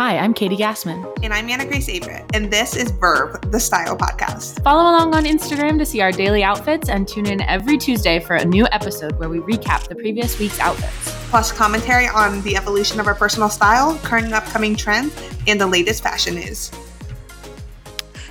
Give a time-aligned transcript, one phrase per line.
[0.00, 1.12] Hi, I'm Katie Gassmann.
[1.22, 4.62] And I'm Anna Grace Averett, and this is Verve, the style podcast.
[4.64, 8.36] Follow along on Instagram to see our daily outfits and tune in every Tuesday for
[8.36, 11.14] a new episode where we recap the previous week's outfits.
[11.28, 15.14] Plus, commentary on the evolution of our personal style, current and upcoming trends,
[15.46, 16.70] and the latest fashion news.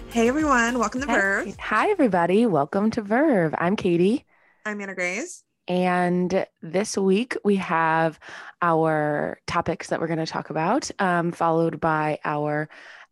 [0.09, 1.55] Hey everyone, welcome to Verve.
[1.59, 3.53] Hi everybody, welcome to Verve.
[3.59, 4.25] I'm Katie.
[4.65, 5.43] I'm Anna Grace.
[5.69, 8.19] And this week we have
[8.59, 12.69] our topics that we're going to talk about, um, followed by our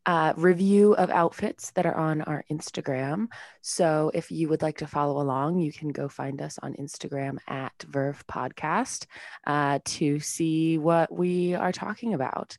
[0.08, 3.28] uh, review of outfits that are on our Instagram.
[3.62, 7.38] So if you would like to follow along, you can go find us on Instagram
[7.48, 9.06] at Verve Podcast
[9.46, 12.58] uh, to see what we are talking about.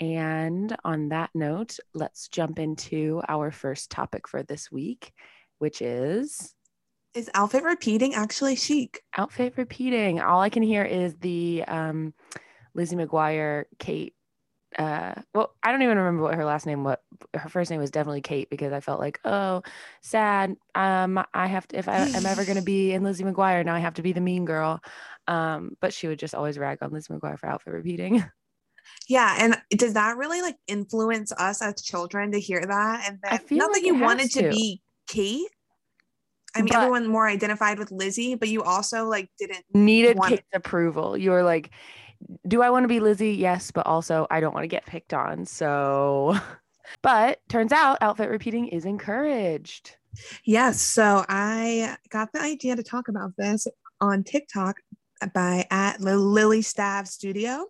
[0.00, 5.12] And on that note, let's jump into our first topic for this week,
[5.58, 6.55] which is
[7.16, 9.02] is outfit repeating actually chic?
[9.16, 10.20] Outfit repeating.
[10.20, 12.14] All I can hear is the um,
[12.74, 14.14] Lizzie McGuire, Kate.
[14.78, 16.84] Uh, well, I don't even remember what her last name.
[16.84, 17.00] What
[17.34, 19.62] her first name was definitely Kate because I felt like, oh,
[20.02, 20.54] sad.
[20.74, 23.74] Um, I have to if I am ever going to be in Lizzie McGuire now,
[23.74, 24.80] I have to be the mean girl.
[25.26, 28.24] Um, but she would just always rag on Lizzie McGuire for outfit repeating.
[29.08, 33.04] Yeah, and does that really like influence us as children to hear that?
[33.08, 34.42] And then not like that you wanted to.
[34.42, 35.48] to be Kate,
[36.56, 40.40] I mean, but everyone more identified with Lizzie, but you also like didn't needed want-
[40.52, 41.16] approval.
[41.16, 41.70] You were like,
[42.46, 43.34] do I want to be Lizzie?
[43.34, 45.44] Yes, but also I don't want to get picked on.
[45.44, 46.36] So,
[47.02, 49.96] but turns out outfit repeating is encouraged.
[50.44, 50.80] Yes.
[50.80, 53.66] So I got the idea to talk about this
[54.00, 54.76] on TikTok
[55.34, 57.66] by at Lily Stav Studio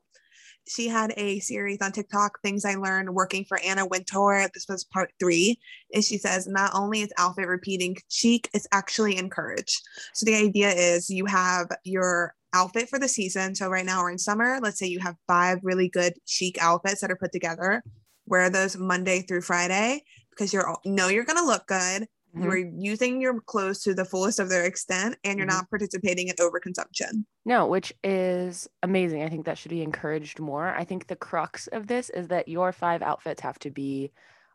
[0.68, 4.48] she had a series on TikTok, Things I Learned Working for Anna Wintour.
[4.52, 5.58] This was part three.
[5.94, 9.80] And she says, not only is outfit repeating chic, it's actually encouraged.
[10.14, 13.54] So the idea is you have your outfit for the season.
[13.54, 14.58] So right now we're in summer.
[14.60, 17.82] Let's say you have five really good chic outfits that are put together.
[18.26, 22.08] Wear those Monday through Friday because you're know you're gonna look good.
[22.36, 22.44] Mm-hmm.
[22.44, 25.56] You're using your clothes to the fullest of their extent and you're mm-hmm.
[25.56, 27.24] not participating in overconsumption.
[27.44, 29.22] No, which is amazing.
[29.22, 30.68] I think that should be encouraged more.
[30.68, 34.12] I think the crux of this is that your five outfits have to be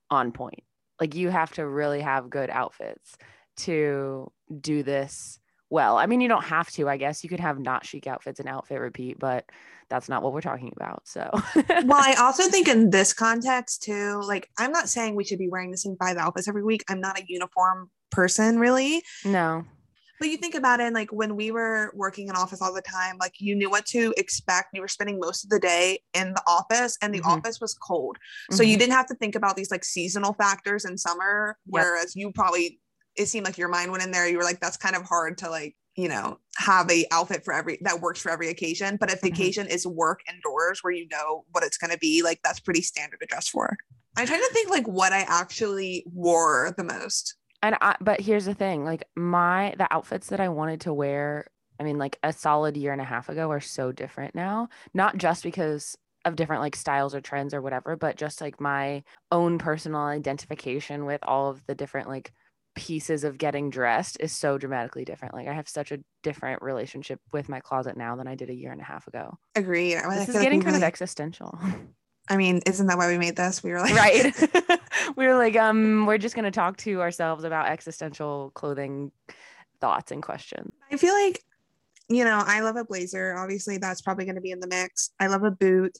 [0.09, 0.63] on point.
[0.99, 3.17] Like you have to really have good outfits
[3.57, 5.39] to do this
[5.71, 5.97] well.
[5.97, 7.23] I mean, you don't have to, I guess.
[7.23, 9.45] You could have not chic outfits and outfit repeat, but
[9.89, 11.07] that's not what we're talking about.
[11.07, 11.29] So,
[11.65, 15.49] well, I also think in this context too, like I'm not saying we should be
[15.49, 16.83] wearing the same five outfits every week.
[16.89, 19.03] I'm not a uniform person, really.
[19.25, 19.65] No.
[20.21, 22.83] But you think about it, and like when we were working in office all the
[22.83, 24.67] time, like you knew what to expect.
[24.71, 27.39] You were spending most of the day in the office, and the mm-hmm.
[27.39, 28.17] office was cold,
[28.51, 28.69] so mm-hmm.
[28.69, 31.57] you didn't have to think about these like seasonal factors in summer.
[31.65, 31.73] Yep.
[31.73, 32.79] Whereas you probably,
[33.15, 34.27] it seemed like your mind went in there.
[34.27, 37.53] You were like, that's kind of hard to like you know have a outfit for
[37.53, 39.35] every that works for every occasion but if the mm-hmm.
[39.35, 42.81] occasion is work indoors where you know what it's going to be like that's pretty
[42.81, 43.75] standard to dress for
[44.17, 48.45] i'm trying to think like what i actually wore the most and I, but here's
[48.45, 51.47] the thing like my the outfits that i wanted to wear
[51.79, 55.17] i mean like a solid year and a half ago are so different now not
[55.17, 59.57] just because of different like styles or trends or whatever but just like my own
[59.57, 62.31] personal identification with all of the different like
[62.75, 65.33] pieces of getting dressed is so dramatically different.
[65.33, 68.53] Like I have such a different relationship with my closet now than I did a
[68.53, 69.37] year and a half ago.
[69.55, 69.93] Agree.
[69.93, 70.77] This is getting like kind really...
[70.77, 71.57] of existential.
[72.29, 73.63] I mean, isn't that why we made this?
[73.63, 74.79] We were like, right.
[75.17, 79.11] we were like, um, we're just gonna talk to ourselves about existential clothing
[79.81, 80.71] thoughts and questions.
[80.91, 81.43] I feel like,
[82.07, 83.35] you know, I love a blazer.
[83.37, 85.11] Obviously, that's probably gonna be in the mix.
[85.19, 85.97] I love a boot.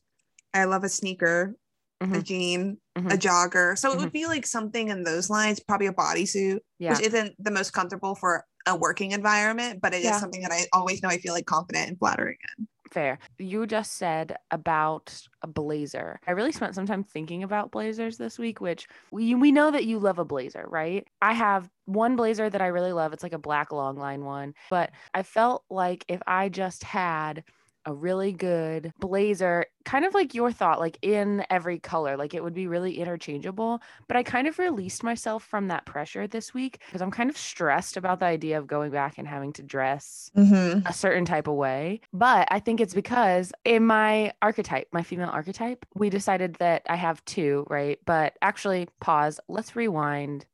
[0.53, 1.55] I love a sneaker
[2.01, 2.15] mm-hmm.
[2.15, 3.07] a jean, mm-hmm.
[3.07, 3.77] a jogger.
[3.77, 3.99] So mm-hmm.
[3.99, 6.91] it would be like something in those lines, probably a bodysuit, yeah.
[6.91, 10.15] which isn't the most comfortable for a working environment, but it yeah.
[10.15, 12.67] is something that I always know I feel like confident and flattering in.
[12.91, 13.19] Fair.
[13.39, 16.19] You just said about a blazer.
[16.27, 19.85] I really spent some time thinking about blazers this week, which we we know that
[19.85, 21.07] you love a blazer, right?
[21.21, 23.13] I have one blazer that I really love.
[23.13, 27.45] It's like a black long line one, but I felt like if I just had
[27.85, 32.43] a really good blazer, kind of like your thought, like in every color, like it
[32.43, 33.81] would be really interchangeable.
[34.07, 37.37] But I kind of released myself from that pressure this week because I'm kind of
[37.37, 40.85] stressed about the idea of going back and having to dress mm-hmm.
[40.85, 42.01] a certain type of way.
[42.13, 46.95] But I think it's because in my archetype, my female archetype, we decided that I
[46.95, 47.99] have two, right?
[48.05, 50.45] But actually, pause, let's rewind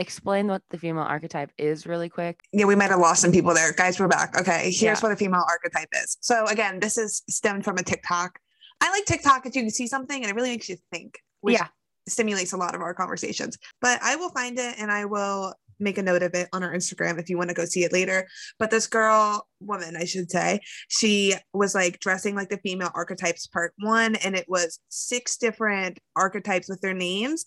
[0.00, 2.40] explain what the female archetype is really quick?
[2.52, 3.72] Yeah, we might have lost some people there.
[3.72, 4.34] Guys, we're back.
[4.40, 5.00] Okay, here's yeah.
[5.00, 6.16] what a female archetype is.
[6.20, 8.38] So again, this is stemmed from a TikTok.
[8.80, 11.18] I like TikTok because you can see something and it really makes you think.
[11.46, 11.68] yeah.
[12.08, 13.58] Stimulates a lot of our conversations.
[13.80, 16.74] But I will find it and I will make a note of it on our
[16.74, 18.26] Instagram if you want to go see it later.
[18.58, 23.46] But this girl, woman, I should say, she was like dressing like the female archetypes
[23.46, 27.46] part one, and it was six different archetypes with their names,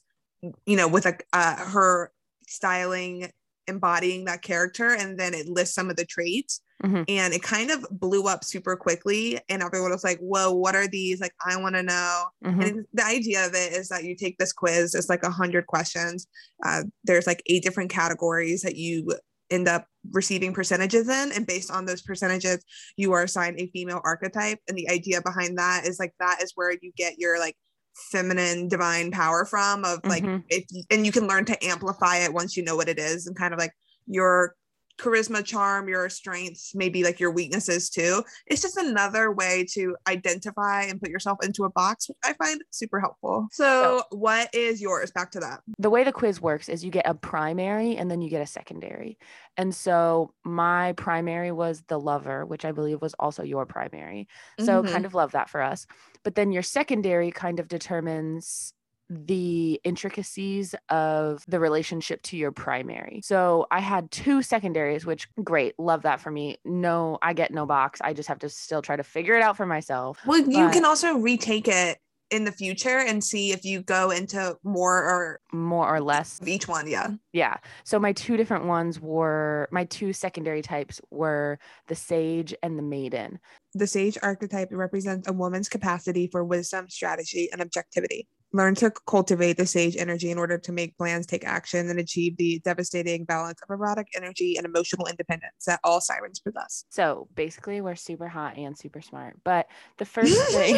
[0.65, 2.11] you know, with a uh, her
[2.48, 3.31] styling
[3.68, 6.62] embodying that character, and then it lists some of the traits.
[6.84, 7.06] Mhm.
[7.07, 10.88] And it kind of blew up super quickly, and everyone was like, "Whoa, what are
[10.88, 11.22] these?
[11.22, 12.68] Like, I want to know." Mhm.
[12.68, 14.94] And the idea of it is that you take this quiz.
[14.94, 16.28] It's like a hundred questions.
[16.66, 19.07] Uh, there's like eight different categories that you
[19.50, 22.63] end up receiving percentages in, and based on those percentages,
[22.98, 24.60] you are assigned a female archetype.
[24.68, 27.56] And the idea behind that is like that is where you get your like
[27.95, 29.86] feminine divine power from.
[29.86, 30.44] Of like, Mhm.
[30.50, 33.36] if and you can learn to amplify it once you know what it is, and
[33.36, 33.74] kind of like
[34.07, 34.56] your
[35.00, 40.84] charisma charm your strengths maybe like your weaknesses too it's just another way to identify
[40.84, 45.12] and put yourself into a box which i find super helpful so what is yours
[45.12, 48.22] back to that the way the quiz works is you get a primary and then
[48.22, 49.18] you get a secondary.
[49.57, 54.28] And so my primary was the lover, which I believe was also your primary.
[54.60, 54.92] So Mhm.
[54.92, 55.86] kind of love that for us.
[56.24, 58.74] But then your secondary kind of determines
[59.13, 63.21] the intricacies of the relationship to your primary.
[63.24, 66.57] So I had two secondaries, which great, love that for me.
[66.65, 68.01] No, I get no box.
[68.04, 70.19] I just have to still try to figure it out for myself.
[70.25, 72.00] well you But- can also retake it
[72.31, 76.48] in the future and see if you go into more or More or less of
[76.48, 77.57] each one yeah Yeah.
[77.83, 82.81] So my two different ones were my two secondary types were the sage and the
[82.83, 83.39] maiden.
[83.75, 89.57] the sage archetype represents a woman's capacity for wisdom strategy and objectivity learn to cultivate
[89.57, 93.59] the sage energy in order to make plans take action and achieve the devastating balance
[93.61, 98.57] of erotic energy and emotional independence that all sirens possess So basically we're super hot
[98.57, 99.38] and super smart.
[99.44, 99.67] But
[99.97, 100.75] the first thing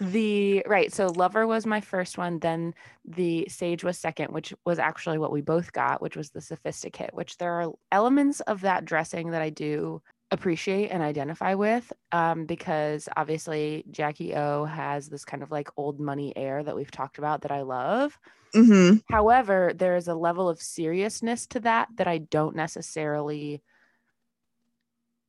[0.00, 4.78] the right, so lover was my first one, then the sage was second, which was
[4.78, 8.84] actually what we both got, which was the sophisticate, which there are elements of that
[8.84, 10.00] dressing that I do
[10.32, 16.00] appreciate and identify with um, because obviously Jackie O has this kind of like old
[16.00, 18.18] money air that we've talked about that I love.
[18.54, 18.96] mm-hmm.
[19.10, 23.62] However, there is a level of seriousness to that that I don't necessarily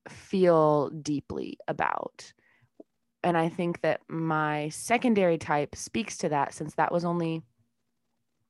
[0.08, 2.34] feel deeply about.
[3.24, 7.42] And I think that my secondary type speaks to that since that was only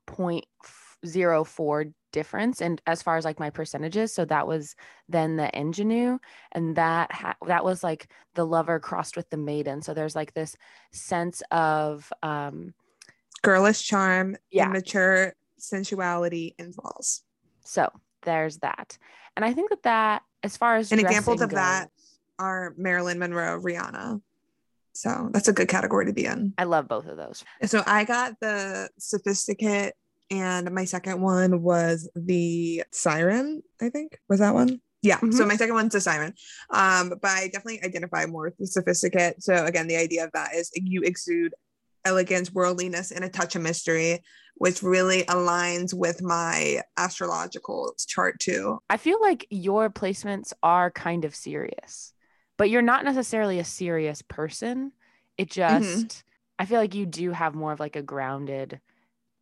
[0.08, 4.76] 0.04 difference and as far as like my percentages so that was
[5.10, 6.18] then the ingenue
[6.54, 10.34] and that ha- that was like the lover crossed with the maiden so there's like
[10.34, 10.56] this
[10.94, 12.74] sense of um
[13.42, 14.68] girlish charm Yeah.
[14.68, 17.24] immature sensuality and flaws
[17.66, 17.90] So
[18.22, 18.98] there's that.
[19.36, 21.90] And I think that that, as far as and examples of that
[22.40, 24.22] are marilyn monroe rihanna
[24.94, 27.44] so that's a good category to be in I love both of those.
[27.66, 29.94] So I got the sophisticate,
[30.34, 33.62] and my second one was the siren.
[33.80, 34.82] I think was that one.
[35.04, 35.20] Yeah.
[35.32, 36.34] So my second one's the siren.
[36.70, 39.44] Um, but I definitely identify more with the sophisticate.
[39.44, 41.54] So again, the idea of that is you exude
[42.06, 44.24] elegance, worldliness, and a touch of mystery,
[44.56, 48.80] which really aligns with my astrological chart too.
[48.90, 52.14] I feel like your placements are kind of serious,
[52.58, 54.94] but you're not necessarily a serious person.
[55.38, 56.24] It just,
[56.58, 58.80] I feel like you do have more of like a grounded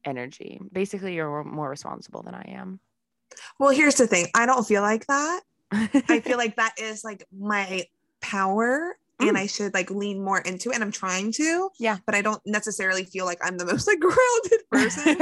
[0.05, 0.59] energy.
[0.71, 2.79] Basically, you're more responsible than I am.
[3.59, 4.27] Well, here's the thing.
[4.35, 5.41] I don't feel like that.
[5.71, 7.85] I feel like that is like my
[8.21, 9.39] power and Mm.
[9.39, 10.75] I should like lean more into it.
[10.75, 11.69] And I'm trying to.
[11.79, 11.97] Yeah.
[12.05, 15.17] But I don't necessarily feel like I'm the most like grounded person.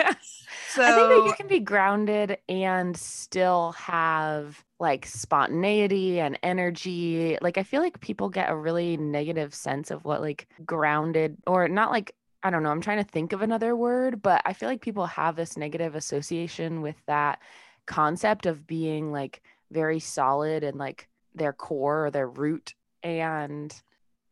[0.70, 7.38] So I think that you can be grounded and still have like spontaneity and energy.
[7.42, 11.68] Like I feel like people get a really negative sense of what like grounded or
[11.68, 14.70] not like I don't know, I'm trying to think of another word, but I feel
[14.70, 17.42] like people have this negative association with that
[17.86, 19.42] concept of being like
[19.72, 23.74] very solid and like their core or their root and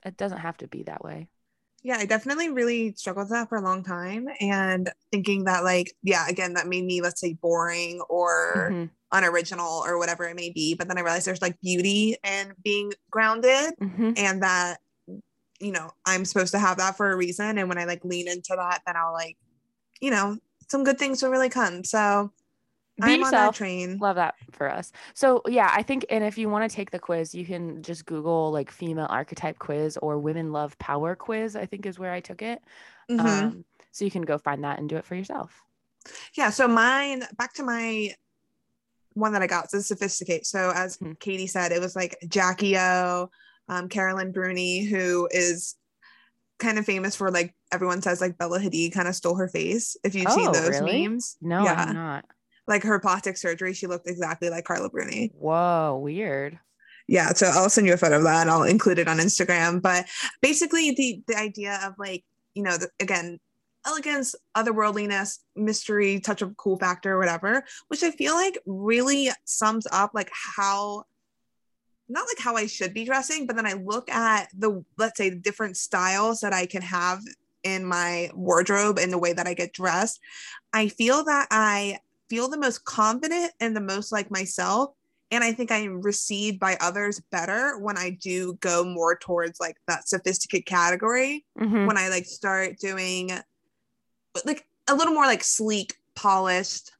[0.05, 1.29] it doesn't have to be that way.
[1.83, 4.27] yeah, I definitely really struggled with that for a long time.
[4.41, 9.83] And thinking that like, yeah, again, that made me, let's say, boring or Mhm, unoriginal
[9.85, 10.73] or whatever it may be.
[10.75, 14.17] But then I realized there's like beauty and being grounded mhm.
[14.17, 14.79] and that
[15.59, 18.27] you know i'm supposed to have that for a reason and when i like lean
[18.27, 19.37] into that then i'll like
[20.01, 20.37] you know
[20.69, 22.31] some good things will really come so
[22.97, 23.55] Be i'm on that yourself.
[23.55, 24.91] train Love that for us.
[25.15, 28.05] So yeah, I think, and if you want to take the quiz, you can just
[28.05, 31.55] Google like female archetype quiz or women love power quiz.
[31.55, 32.59] I think is where I took it.
[33.09, 33.19] Mhm.
[33.19, 35.63] Um, so you can go find that and do it for yourself.
[36.35, 38.13] yeah so mine back to my
[39.13, 41.19] one that i got so sophisticate so as Mhm.
[41.19, 43.29] katie said it was like jackie o
[43.69, 45.75] um, carolyn bruni who is
[46.59, 49.95] kind of famous for like everyone says like bella hadid kind of stole her face
[50.03, 51.07] if you've seen Oh, those really?
[51.07, 52.25] memes No, yeah I'm not.
[52.67, 55.31] like her plastic surgery, she looked exactly like Carla Bruni.
[55.35, 56.59] Whoa, weird.
[57.07, 59.81] Yeah, so I'll send you a photo of that and I'll include it on Instagram.
[59.81, 60.05] But
[60.41, 63.39] basically, the the idea of like you know, the, again,
[63.85, 70.11] elegance, otherworldliness, mystery, touch of cool factor, whatever, which I feel like really sums up
[70.13, 71.05] like how
[72.09, 75.29] not like how I should be dressing, but then I look at the let's say
[75.29, 77.21] the different styles that I can have
[77.63, 80.19] in my wardrobe and the way that I get dressed.
[80.73, 81.99] I feel that I
[82.29, 84.91] feel the most confident and the most like myself.
[85.31, 89.59] And I think I am received by others better when I do go more towards
[89.59, 91.45] like that sophisticated category.
[91.59, 91.85] Mhm.
[91.85, 93.31] When I like start doing
[94.45, 96.91] like a little more like sleek, polished,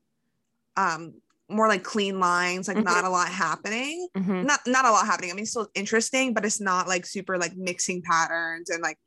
[0.75, 1.13] um,
[1.50, 2.84] more like clean lines, like Mhm.
[2.84, 4.46] not a lot happening Mhm.
[4.46, 5.32] not not a lot happening.
[5.32, 8.98] I mean, still interesting, but it's not like super like mixing patterns and like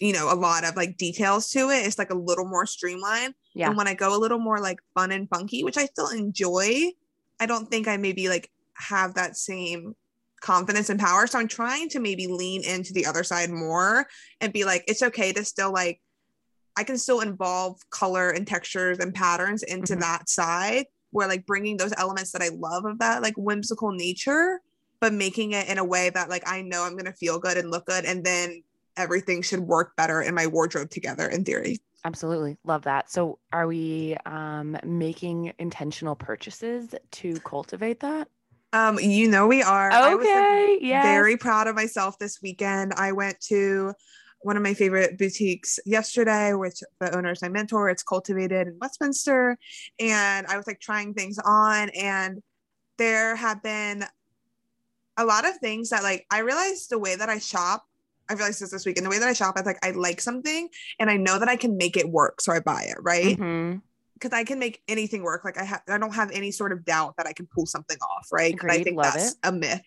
[0.00, 1.86] you know a lot of like details to it.
[1.86, 3.34] It's like a little more streamlined.
[3.54, 3.68] Yeah.
[3.68, 6.90] And when I go a little more like fun and funky, which I still enjoy,
[7.40, 9.94] I don't think I maybe like have that same
[10.40, 11.26] confidence and power.
[11.26, 14.06] So I'm trying to maybe lean into the other side more
[14.40, 16.00] and be like, it's okay to still like
[16.76, 20.00] I can still involve color and textures and patterns into Mhm.
[20.00, 24.60] that side where like bringing those elements that I love of that like whimsical nature,
[25.00, 27.70] but making it in a way that like I know I'm to feel good and
[27.70, 28.04] look good.
[28.04, 28.62] And then
[28.96, 31.78] everything should work better in my wardrobe together in theory.
[32.04, 32.58] Absolutely.
[32.64, 33.10] Love that.
[33.10, 38.28] So are we um making intentional purchases to cultivate that?
[38.72, 39.90] Um, you know, we are.
[39.90, 40.78] Was, like, Okay.
[40.80, 41.02] Yeah.
[41.02, 42.94] very proud of myself this weekend.
[42.96, 43.92] I went to
[44.42, 47.88] one of my favorite boutiques yesterday, which the owner is my mentor.
[47.88, 49.56] It's cultivated in Westminster.
[49.98, 52.42] And I was like trying things on, and
[52.98, 54.04] there have been
[55.16, 57.86] a lot of things that like I realized the way that I shop.
[58.28, 60.20] I realized this this week, and the way that I shop, I like I like
[60.20, 60.68] something,
[60.98, 63.38] and I know that I can make it work, so I buy it, right?
[63.38, 63.82] Mhm.
[64.14, 65.44] because I can make anything work.
[65.44, 67.96] Like I have, I don't have any sort of doubt that I can pull something
[67.98, 68.56] off, right?
[68.56, 69.38] 'Cause I think love that's it.
[69.42, 69.82] a myth,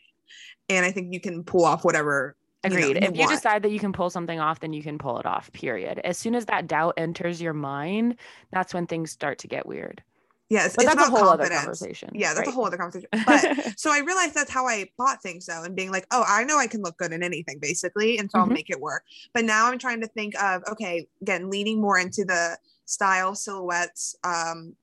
[0.68, 2.36] and I think you can pull off whatever.
[2.72, 2.98] You know, Agreed.
[3.02, 3.32] you if you want.
[3.32, 6.00] decide that you can pull something off, then you can pull it off, period.
[6.04, 8.18] As soon as that doubt enters your mind,
[8.52, 10.02] that's when things start to get weird.
[10.48, 11.80] Yes, it's, But that's a whole other confidence.
[11.80, 12.10] conversation.
[12.14, 13.10] Yeah, that's a whole other conversation.
[13.26, 16.44] But so I realized that's how I bought things though, and being like, oh, I
[16.44, 18.54] know I can look good in anything basically, and so I'll Mhm.
[18.54, 19.04] make it work.
[19.34, 24.16] But now I'm trying to think of okay, again, leaning more into the style silhouettes,
[24.24, 24.76] um,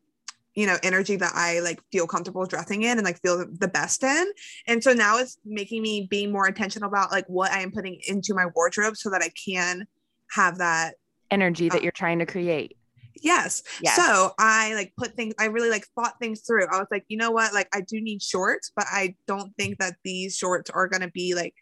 [0.54, 4.02] you know, energy that I like feel comfortable dressing in and like feel the best
[4.02, 4.26] in.
[4.66, 8.00] And so now it's making me be more intentional about like what I am putting
[8.06, 9.86] into my wardrobe so that I can
[10.30, 10.94] have that
[11.30, 12.76] Energy that Uh, you're trying to create.
[13.22, 13.62] Yes.
[13.80, 13.96] Yes.
[13.96, 16.66] So I like put things, I really like thought things through.
[16.70, 17.54] I was like, you know what?
[17.54, 21.10] Like, I do need shorts, but I don't think that these shorts are going to
[21.10, 21.54] be like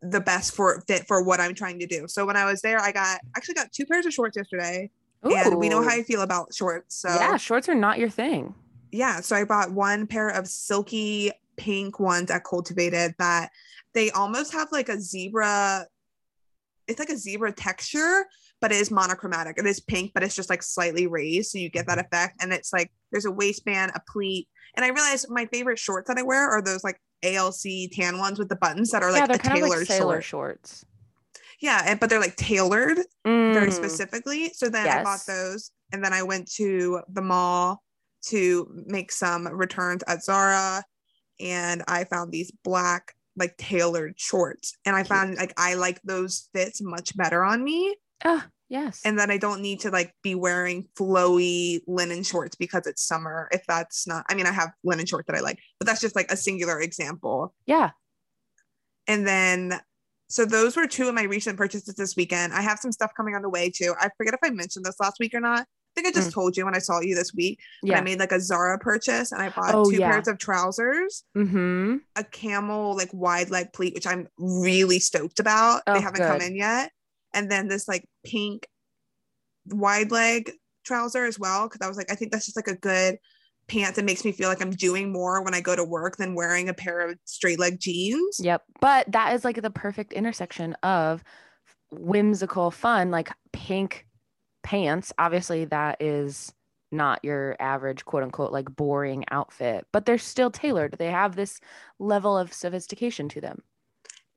[0.00, 2.06] the best for fit for what I'm trying to do.
[2.08, 4.90] So when I was there, I got actually got two pairs of shorts yesterday.
[5.34, 6.00] And we know how Ooh.
[6.00, 6.96] I feel about shorts.
[6.96, 8.54] So yeah, shorts are not your thing.
[8.92, 13.50] yeah so i bought one pair of silky pink ones at cultivated that
[13.94, 15.86] they almost have like a zebra
[16.86, 18.26] it's like a zebra texture
[18.60, 21.68] but it is monochromatic it is pink but it's just like slightly raised so you
[21.68, 22.06] get that mm-hmm.
[22.06, 26.08] effect and it's like there's a waistband a pleat and i realized my favorite shorts
[26.08, 27.54] that i wear are those like alc
[27.92, 30.84] tan ones with the buttons that are like yeah, kind of like sailor short shorts.
[31.60, 34.50] Yeah and, but they're like tailored very Mm, specifically.
[34.54, 37.82] So then I bought those and then I went to the mall
[38.26, 40.84] to make some returns at Zara
[41.40, 45.08] and I found these black like tailored shorts and I Cute.
[45.08, 49.02] found like I like those fits much better on me Ah, yes.
[49.04, 53.48] and then I don't need to like be wearing flowy linen shorts because it's summer
[53.52, 56.16] if that's not I mean I have linen shorts that I like but that's just
[56.16, 57.90] like a singular example yeah.
[59.06, 59.78] and then,
[60.28, 62.52] so those were two of my recent purchases this weekend.
[62.52, 63.94] I have some stuff coming on the way too.
[64.00, 65.60] I forget if I mentioned this last week or not.
[65.60, 67.58] I think I just told you when I saw you this week.
[67.82, 68.04] But I Mm.
[68.04, 70.10] Made like a Zara purchase and I bought Oh, two yeah.
[70.10, 71.96] pairs of trousers, Mm-hmm.
[72.16, 75.82] a camel like wide leg pleat, which I'm really stoked about.
[75.86, 76.90] Oh, they haven't come in yet.
[77.32, 78.66] And then this like pink
[79.68, 80.52] wide leg
[80.84, 81.68] trouser as well.
[81.68, 83.16] Cause I was like, I think that's just like a good
[83.68, 86.34] pant that makes me feel like I'm doing more when I go to work than
[86.34, 88.38] wearing a pair of straight leg jeans.
[88.40, 88.62] Yep.
[88.80, 91.24] But that is like the perfect intersection of
[91.90, 94.06] whimsical fun, like pink
[94.62, 95.12] pants.
[95.18, 96.52] Obviously, that is
[96.92, 100.96] not your average quote unquote like boring outfit, but they're still tailored.
[100.98, 101.60] They have this
[101.98, 103.62] level of sophistication to them.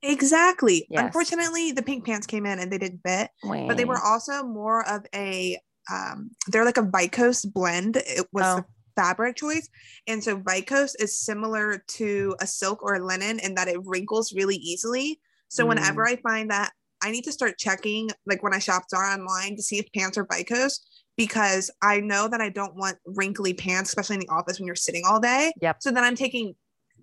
[0.02, 0.86] Exactly.
[0.90, 1.04] Yes.
[1.04, 4.86] Unfortunately, the pink pants came in and they didn't fit, but they were also more
[4.88, 5.58] of a
[5.90, 7.96] um they're like a viscose blend.
[7.96, 8.64] It was Oh.
[8.96, 9.68] Fabric choice.
[10.06, 14.32] And so viscose is similar to a silk or a linen in that it wrinkles
[14.32, 15.20] really easily.
[15.48, 16.08] So whenever Mm.
[16.08, 19.62] I find that I need to start checking like when I shop Zara online to
[19.62, 20.80] see if pants are viscose
[21.16, 24.76] because I know that I don't want wrinkly pants, especially in the office when you're
[24.76, 25.52] sitting all day.
[25.60, 25.76] Yep.
[25.80, 26.54] So then I'm taking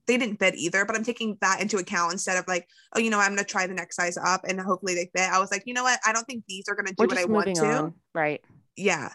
[0.06, 2.66] they didn't fit either, but I'm taking that into account instead of like,
[2.96, 5.30] oh, you know, I'm gonna try the next size up and hopefully they fit.
[5.30, 6.00] I was like, you know what?
[6.06, 7.66] I don't think these are gonna do We're what I want to.
[7.66, 7.94] on.
[8.16, 8.42] Right.
[8.78, 9.10] Yeah.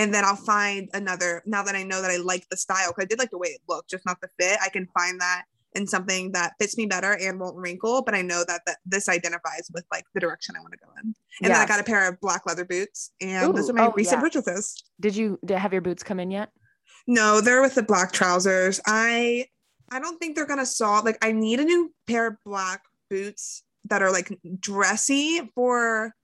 [0.00, 3.04] And then I'll find another now that I know that I like the style because
[3.04, 4.58] I did like the way it looked, just not the fit.
[4.64, 5.42] I can find that
[5.74, 9.10] in something that fits me better and won't wrinkle, but I know that, that this
[9.10, 11.14] identifies with like the direction I want to go in.
[11.42, 13.92] And then I got a pair of black leather boots, and those are my oh,
[13.94, 14.82] recent purchases.
[15.00, 16.48] Did you did have your boots come in yet?
[17.06, 18.80] No, they're with the black trousers.
[18.86, 19.48] I
[19.90, 23.64] I don't think they're gonna solve like I need a new pair of black boots
[23.84, 26.14] that are like dressy for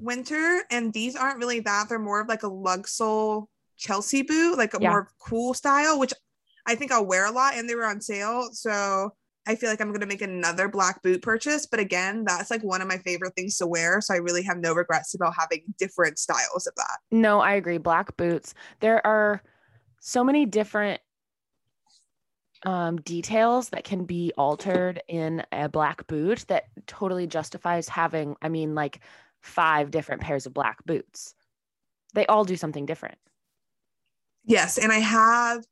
[0.00, 1.88] winter, and these aren't really that.
[1.88, 4.90] They're more of like a lug sole Chelsea boot, like a Yeah.
[4.90, 6.12] more cool style, which
[6.66, 8.50] I think I'll wear a lot, and they were on sale.
[8.52, 9.14] So
[9.46, 11.66] I feel like I'm gonna make another black boot purchase.
[11.66, 14.00] But again, that's like one of my favorite things to wear.
[14.00, 16.98] So I really have no regrets about having different styles of that.
[17.10, 17.78] No, I agree.
[17.78, 18.54] Black boots.
[18.80, 19.42] There are
[20.00, 21.00] so many different
[22.64, 28.48] um, details that can be altered in a black boot that totally justifies having, I
[28.50, 29.00] mean, like
[29.42, 31.34] five different pairs of black boots.
[32.14, 33.18] They all do something different.
[34.44, 35.64] Yes, and I have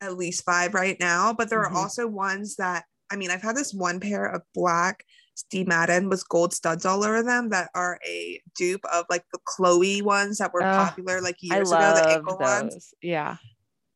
[0.00, 1.70] at least five right now, but there Mhm.
[1.72, 5.02] are also ones that I mean, I've had this one pair of black
[5.34, 9.38] Steve Madden with gold studs all over them that are a dupe of like the
[9.46, 12.06] Chloe ones that were popular like years ago, the those.
[12.06, 12.92] ankle ones.
[13.00, 13.38] Yeah.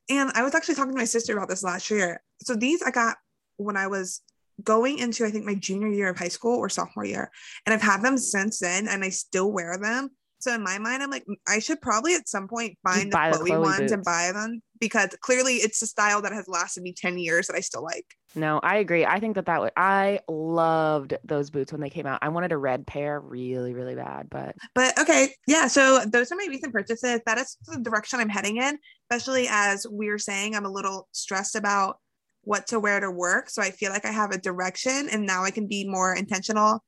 [0.08, 2.22] And I was actually talking to my sister about this last year.
[2.40, 3.18] So these I got
[3.58, 4.22] when I was
[4.62, 7.30] going into I think my junior year of high school or sophomore year.
[7.66, 10.10] And I've had them since then and I still wear them.
[10.42, 13.30] So in my mind, I'm like, I should probably at some point find the buy
[13.30, 16.82] the Chloe, Chloe ones and buy them because clearly it's a style that has lasted
[16.82, 18.04] me 10 years that I still like.
[18.34, 19.06] No, I agree.
[19.06, 22.18] I think that that would, I loved those boots when they came out.
[22.22, 25.68] I wanted a red pair really, really bad, but But okay, yeah.
[25.68, 27.20] So those are my recent purchases.
[27.24, 28.78] That is the direction I'm heading in,
[29.10, 31.98] especially as we are saying, I'm a little stressed about
[32.44, 33.48] what to wear to work.
[33.50, 36.82] So I feel like I have a direction and now I can be more intentional.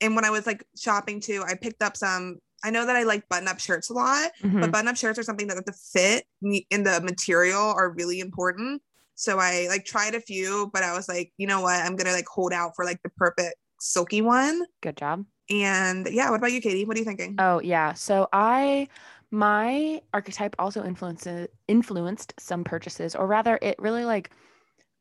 [0.00, 2.38] And when I was like shopping too, I picked up some.
[2.64, 4.60] I know that I like button up shirts a lot, Mhm.
[4.60, 8.82] but button up shirts are something that the fit in the material are really important.
[9.14, 11.80] So I like tried a few, but I was like, you know what?
[11.84, 14.64] I'm gonna like hold out for like the perfect silky one.
[14.82, 15.24] good job.
[15.48, 16.84] And yeah, what about you, Katie?
[16.84, 17.36] What are you thinking?
[17.38, 17.92] Oh yeah.
[17.94, 18.88] So I
[19.30, 24.30] my archetype also influences influenced some purchases, or rather, it really like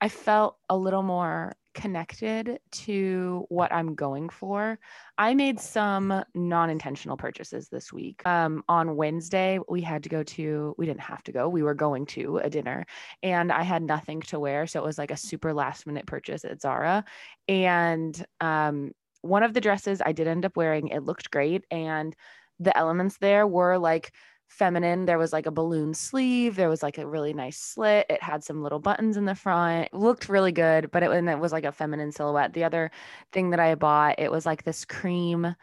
[0.02, 4.80] I felt a little more connected to what I'm going for.
[5.18, 8.26] I made some non-intentional purchases this week.
[8.26, 11.76] Um, on Wednesday, we had to go to, we didn't have to go, we were
[11.76, 12.86] going to a dinner
[13.22, 14.66] and I had nothing to wear.
[14.68, 17.04] So it was like a super last minute purchase at Zara.
[17.48, 21.66] And um, one of the dresses I did end up wearing, it looked great.
[21.70, 22.16] And
[22.60, 24.14] the elements there were like
[24.48, 25.06] feminine.
[25.06, 26.56] There was like a balloon sleeve.
[26.56, 28.06] There was like a really nice slit.
[28.10, 29.90] It had some little buttons in the front.
[29.92, 32.54] It looked really good, but it, and it was like a feminine silhouette.
[32.54, 32.92] The other
[33.32, 35.56] thing that I bought, it was like this cream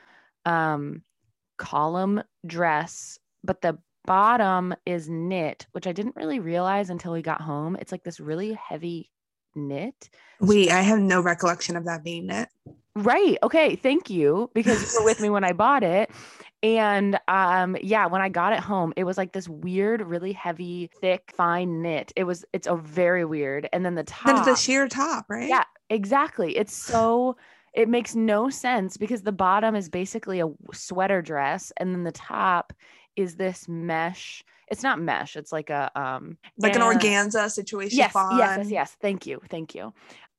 [0.45, 1.03] um,
[1.59, 7.41] column dress, but the bottom is knit, which I didn't really realize until we got
[7.41, 7.77] home.
[7.81, 9.11] It's like this really heavy
[9.55, 10.11] knit.
[10.41, 12.49] Wait, I have no recollection of that being knit.
[12.95, 13.39] Right.
[13.43, 13.77] Okay.
[13.77, 16.11] Thank you because you were with me when I bought it.
[16.63, 20.91] And um yeah, when I got it home, it was like this weird, really heavy,
[21.01, 22.13] thick, fine knit.
[22.15, 23.69] It was it's a very weird.
[23.73, 24.47] And then the Then top.
[24.47, 25.49] it's a sheer top, right?
[25.49, 26.57] Yeah, exactly.
[26.57, 27.37] It's so
[27.75, 32.13] it makes no sense because the bottom is basically a sweater dress and then the
[32.13, 32.73] top
[33.17, 34.45] is this mesh.
[34.69, 37.99] It's not mesh, it's like a um Like an organza situation.
[37.99, 38.97] Yes, yes, yes, yes.
[39.01, 39.93] Thank you, thank you.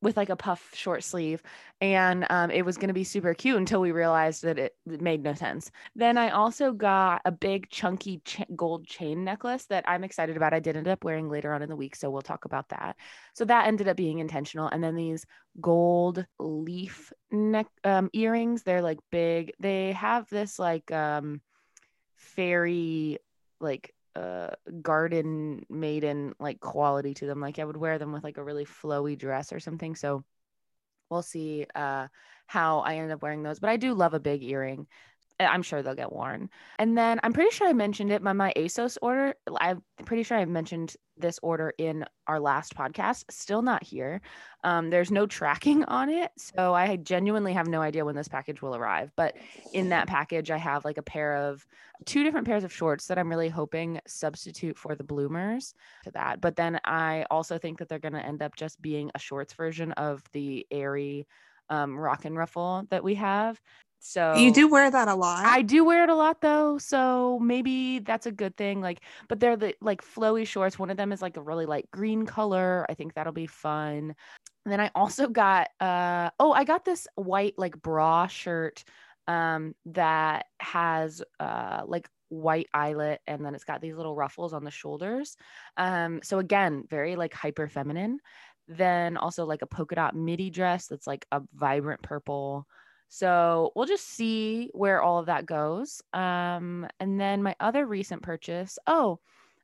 [0.03, 1.41] With like a puff short sleeve,
[1.79, 5.01] and um, it was going to be super cute until we realized that it, it
[5.01, 5.71] made no sense.
[5.95, 10.53] Then I also got a big chunky ch- gold chain necklace that I'm excited about.
[10.53, 12.97] I did end up wearing later on in the week, so we'll talk about that.
[13.33, 14.67] So that ended up being intentional.
[14.67, 15.25] And then these
[15.61, 19.53] gold leaf neck um, earrings, they're like big.
[19.59, 21.41] They have this like um,
[22.17, 23.19] fairy
[23.61, 24.49] like uh
[24.81, 28.65] garden maiden like quality to them like i would wear them with like a really
[28.65, 30.23] flowy dress or something so
[31.09, 32.07] we'll see uh
[32.45, 34.85] how i end up wearing those but i do love a big earring
[35.39, 38.53] i'm sure they'll get worn and then i'm pretty sure i mentioned it my my
[38.55, 43.83] asos order i'm pretty sure i've mentioned this order in our last podcast still not
[43.83, 44.19] here
[44.63, 48.61] um, there's no tracking on it so i genuinely have no idea when this package
[48.61, 49.35] will arrive but
[49.73, 51.65] in that package i have like a pair of
[52.05, 56.41] two different pairs of shorts that I'm really hoping substitute for the bloomers to that.
[56.41, 59.53] But then I also think that they're going to end up just being a shorts
[59.53, 61.27] version of the airy
[61.69, 63.59] um, rock and ruffle that we have.
[64.05, 65.45] So You do wear that a lot.
[65.45, 68.81] I do wear it a lot though, so maybe that's a good thing.
[68.81, 70.77] Like, but they're the like flowy shorts.
[70.77, 72.85] One of them is like a really light green color.
[72.89, 74.13] I think that'll be fun.
[74.65, 78.83] And then I also got uh oh, I got this white like bra shirt
[79.29, 84.65] um that has uh like white eyelet and then it's got these little ruffles on
[84.65, 85.37] the shoulders.
[85.77, 88.19] Um so again, very like hyper feminine.
[88.67, 92.67] Then also like a polka dot midi dress that's like a vibrant purple.
[93.13, 96.01] So we'll just see where all of that goes.
[96.13, 99.19] Um, and then my other recent purchase, oh,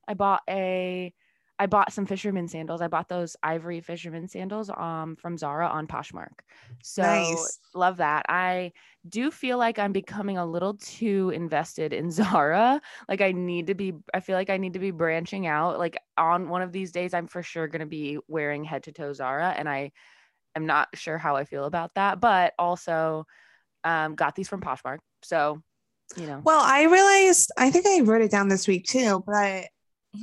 [0.08, 1.14] I bought a
[1.62, 2.80] I bought some fisherman sandals.
[2.80, 6.42] I bought those ivory fisherman sandals um from Zara on Poshmark.
[6.84, 7.60] So Nice.
[7.74, 8.28] love that.
[8.30, 8.72] I
[9.08, 12.80] do feel like I'm becoming a little too invested in Zara.
[13.08, 15.80] Like I need to be I feel like I need to be branching out.
[15.80, 18.92] Like on one of these days I'm for sure going to be wearing head to
[18.92, 19.92] toe Zara and I
[20.56, 23.26] am not sure how I feel about that, but also
[23.84, 25.00] um got these from Poshmark.
[25.24, 25.62] So,
[26.16, 26.42] you know.
[26.44, 29.68] Well, I realized, I think I wrote it down this week too, but I,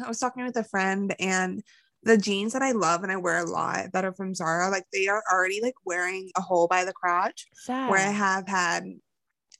[0.05, 1.63] I was talking with a friend and
[2.03, 4.85] the jeans that I love and I wear a lot that are from Zara, like
[4.93, 7.91] they are already like wearing a hole by the crotch Sad.
[7.91, 8.85] where I have had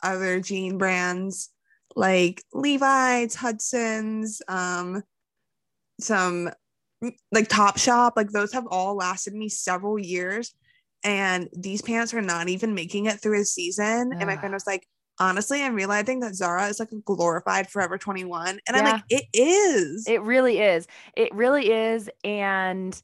[0.03, 1.51] other jean brands
[1.97, 5.03] like Levi's, Hudson's, um,
[5.99, 6.51] some
[7.33, 10.55] like Top Shop, like those have all lasted me several years.
[11.05, 14.13] And these pants are not even making it through a season.
[14.19, 14.41] And my Ugh.
[14.41, 14.87] friend was like,
[15.21, 18.59] honestly, I'm realizing that Zara is like a glorified Forever 21.
[18.67, 20.07] And I'm like, it is.
[20.09, 20.87] It really is.
[21.17, 22.11] It really is.
[22.25, 23.01] And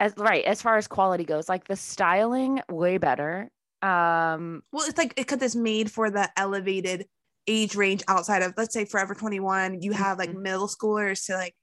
[0.00, 3.50] as right, as far as quality goes, like the styling, way better.
[3.82, 7.06] Um, well, it's like because it's made for the elevated
[7.46, 9.82] age range outside of, let's say, Forever 21.
[9.82, 10.42] You have like Mhm.
[10.42, 11.54] middle schoolers to like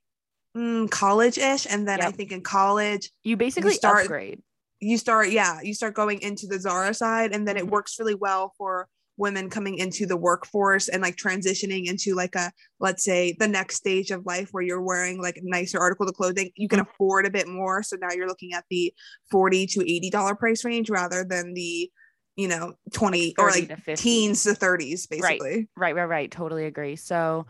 [0.55, 1.65] mm, college ish.
[1.69, 4.41] And then I think in college, you basically start- upgrade.
[4.81, 7.59] you start yeah you start going into the zara side and then Mhm.
[7.59, 12.33] it works really well for women coming into the workforce and like transitioning into like
[12.35, 16.15] a let's say the next stage of life where you're wearing like nicer article of
[16.15, 16.87] clothing you can Mhm.
[16.89, 18.93] afford a bit more so now you're looking at the
[19.29, 21.91] 40 to 80 dollar price range rather than the
[22.37, 24.01] you know 20 or like to 50.
[24.01, 26.31] teens to 30s basically Right, right, right.
[26.31, 26.95] Totally agree.
[26.95, 27.45] So,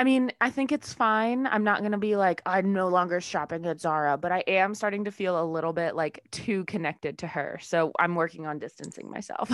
[0.00, 1.46] I mean, I think it's fine.
[1.48, 4.72] I'm not going to be like, I'm no longer shopping at Zara, but I am
[4.76, 7.58] starting to feel a little bit like too connected to her.
[7.60, 9.50] So, I'm working on distancing myself.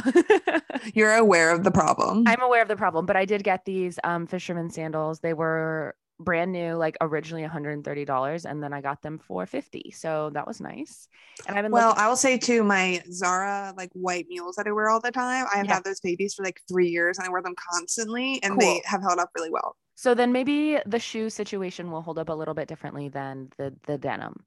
[0.95, 3.99] you're aware of the problem I'm aware of the problem, but I did get these
[4.05, 5.21] um, fisherman sandals.
[5.21, 9.93] They were brand new, like originally $130, and then I got them for 50.
[9.97, 11.09] So that was nice.
[11.49, 14.67] And I've been well, looking- I will say too, my Zara like white mules that
[14.67, 15.47] I wear all the time.
[15.53, 15.75] I have Yeah.
[15.75, 19.01] had those babies for like three years and I wear them constantly and they have
[19.01, 19.77] held up really well.
[19.95, 23.75] So then maybe the shoe situation will hold up a little bit differently than the
[23.87, 24.45] the denim.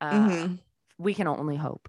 [0.00, 0.58] Uh, Mhm.
[0.98, 1.88] we can only hope.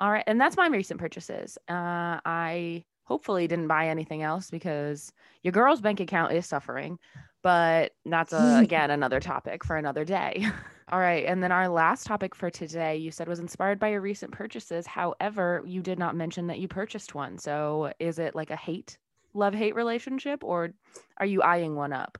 [0.00, 1.58] All right, and that's my recent purchases.
[1.68, 6.98] Uh, I hopefully didn't buy anything else because your girl's bank account is suffering,
[7.42, 10.46] but that's a, again another topic for another day.
[10.90, 14.00] All right, and then our last topic for today, you said was inspired by your
[14.00, 14.86] recent purchases.
[14.86, 17.38] However, you did not mention that you purchased one.
[17.38, 18.98] So, is it like a hate,
[19.34, 20.70] love hate relationship, or
[21.18, 22.18] are you eyeing one up?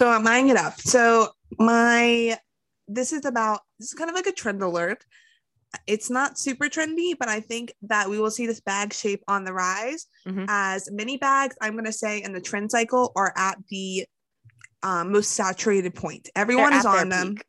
[0.00, 0.80] So I'm eyeing it up.
[0.80, 2.38] So my
[2.88, 5.04] this is about this is kind of like a trend alert.
[5.86, 9.44] It's not super trendy, but I think that we will see this bag shape on
[9.44, 10.46] the rise Mhm.
[10.48, 14.06] as mini bags, I'm gonna say in the trend cycle are at the
[14.82, 16.30] um, most saturated point.
[16.34, 17.34] They're Everyone is on them.
[17.34, 17.44] peak.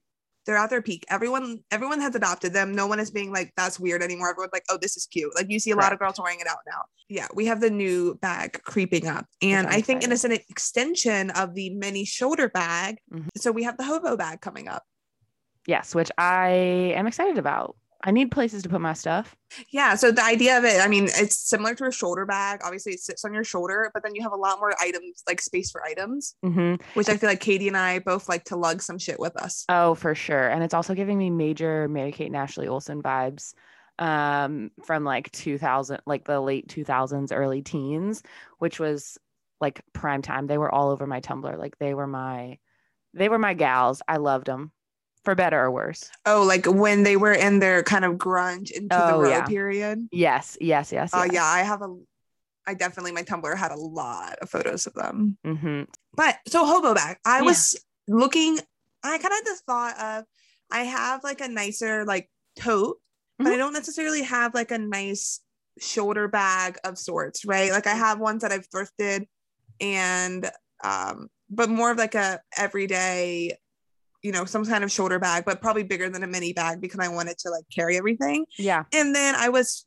[0.46, 1.06] They're at their peak.
[1.10, 2.74] Everyone, everyone has adopted them.
[2.74, 4.30] No one is being like, that's weird anymore.
[4.32, 5.34] Everyone's like, oh, this is cute.
[5.36, 6.82] Like you see a lot of girls wearing it out now.
[7.10, 9.26] Yeah, we have the new bag creeping up.
[9.42, 12.98] And I'm think it's an extension of the mini shoulder bag.
[13.14, 13.28] Mhm.
[13.38, 14.84] So we have the hobo bag coming up.
[15.68, 16.48] Yes, which I
[16.96, 17.76] am excited about.
[18.04, 19.36] I need places to put my stuff.
[19.70, 19.96] Yeah.
[19.96, 22.62] So the idea of it, I mean, it's similar to a shoulder bag.
[22.64, 25.42] Obviously, it sits on your shoulder, but then you have a lot more items, like
[25.42, 28.82] space for items, hmm which I feel like Katie and I both like to lug
[28.82, 29.66] some shit with us.
[29.70, 30.50] Oh, for sure.
[30.50, 33.54] And it's also giving me major Mary Kate and Ashley Olsen vibes
[34.00, 38.24] um, from like 2000, like the late 2000s, early teens,
[38.60, 39.18] which was
[39.60, 40.48] like prime time.
[40.48, 41.58] They were all over my Tumblr.
[41.58, 42.58] Like they were my,
[43.14, 44.02] they were my gals.
[44.08, 44.72] I loved them
[45.24, 46.10] for better or worse.
[46.26, 49.46] Oh, like when they were in their kind of grunge into the Oh, row yeah.
[49.46, 50.08] period.
[50.12, 51.12] Yes, yes, yes.
[51.14, 51.34] Oh yes.
[51.34, 51.96] yeah, I have a.
[52.68, 55.38] I definitely my Tumblr had a lot of photos of them.
[55.44, 55.84] hmm
[56.16, 57.44] But so hobo bag, I Yeah.
[57.46, 57.76] was
[58.08, 58.60] looking.
[59.04, 60.26] I kind of had the thought of
[60.72, 62.98] I have like a nicer like tote,
[63.40, 63.58] but I Mhm.
[63.58, 65.40] don't necessarily have like a nice
[65.80, 67.72] shoulder bag of sorts, right?
[67.72, 69.26] Like I have ones that I've thrifted,
[69.80, 70.50] and
[70.84, 73.58] um, but more of like a everyday.
[74.24, 77.00] You know, some kind of shoulder bag, but probably bigger than a mini bag because
[77.00, 78.46] I wanted to like carry everything.
[78.58, 78.84] Yeah.
[78.94, 79.86] And then I was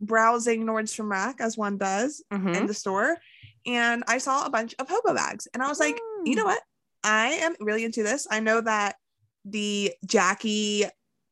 [0.00, 2.54] browsing Nordstrom Rack as one does Mhm.
[2.56, 3.16] in the store,
[3.64, 6.46] and I saw a bunch of hobo bags, and I was like, you know Mm.
[6.46, 6.62] what?
[7.04, 8.26] I am really into this.
[8.30, 8.96] I know that
[9.44, 10.84] the Jackie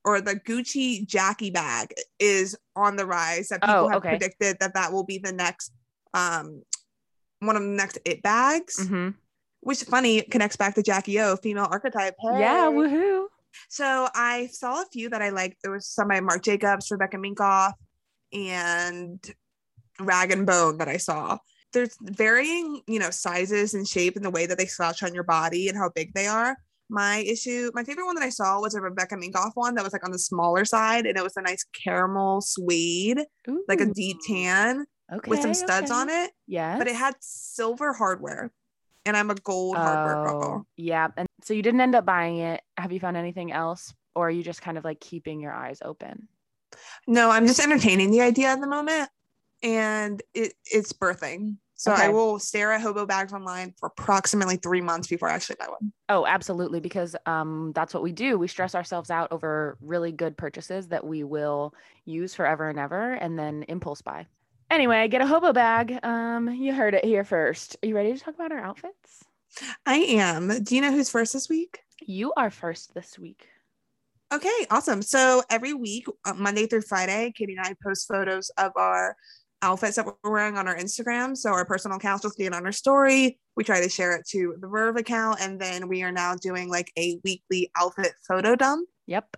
[0.04, 3.48] or the Gucci Jackie bag is on the rise.
[3.48, 4.10] That people Oh, have okay.
[4.10, 5.72] predicted that that will be the next,
[6.12, 6.62] um,
[7.40, 8.76] one of the next it bags.
[8.86, 9.14] Mhm.
[9.64, 12.14] Which funny connects back to Jackie O, female archetype.
[12.22, 13.27] Yeah, woohoo.
[13.68, 15.57] So I saw a few that I liked.
[15.62, 17.72] There was some by Marc Jacobs, Rebecca Minkoff,
[18.33, 19.24] and
[20.00, 21.38] Rag and Bone that I saw.
[21.72, 25.24] There's varying, you know, sizes and shape and the way that they slouch on your
[25.24, 26.57] body and how big they are.
[26.90, 29.92] My issue, my favorite one that I saw was a Rebecca Minkoff one that was
[29.94, 33.20] like on the smaller side, and it was a nice caramel suede,
[33.66, 36.33] like a deep tan Okay, with some studs on it.
[36.46, 36.77] Yeah.
[36.77, 38.53] But it had silver hardware,
[39.06, 40.66] and I'm a gold hardware Oh, girl.
[40.76, 41.08] Yeah.
[41.16, 42.62] And so you didn't end up buying it.
[42.76, 43.94] Have you found anything else?
[44.14, 46.28] Or are you just kind of like keeping your eyes open?
[47.06, 49.08] No, I'm just entertaining the idea at the moment,
[49.62, 51.56] and it it's birthing.
[51.76, 55.56] So I will stare at hobo bags online for approximately three months before I actually
[55.58, 55.92] buy one.
[56.08, 56.80] Oh, absolutely.
[56.80, 58.38] Because um, that's what we do.
[58.38, 63.14] We stress ourselves out over really good purchases that we will use forever and ever
[63.14, 64.26] and then impulse buy.
[64.70, 65.98] Anyway, get a hobo bag.
[66.03, 67.77] Um, you heard it here first.
[67.83, 69.24] Are you ready to talk about our outfits?
[69.87, 70.64] I am.
[70.64, 71.81] Do you know who's first this week?
[72.00, 73.46] You are first this week.
[74.33, 75.00] Okay, awesome.
[75.03, 79.16] So every week, uh, Monday through Friday, Katie and I post photos of our
[79.62, 81.37] outfits that we're wearing on our Instagram.
[81.37, 83.38] So our personal accounts will see it on our story.
[83.57, 86.68] We try to share it to the Verve account, and then we are now doing
[86.68, 88.88] like a weekly outfit photo dump.
[89.07, 89.37] Yep.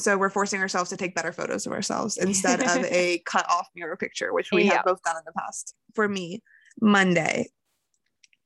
[0.00, 3.68] So we're forcing ourselves to take better photos of ourselves instead of a cut off
[3.74, 4.74] mirror picture which we Yeah.
[4.76, 6.42] have both done in the past for me
[6.80, 7.48] monday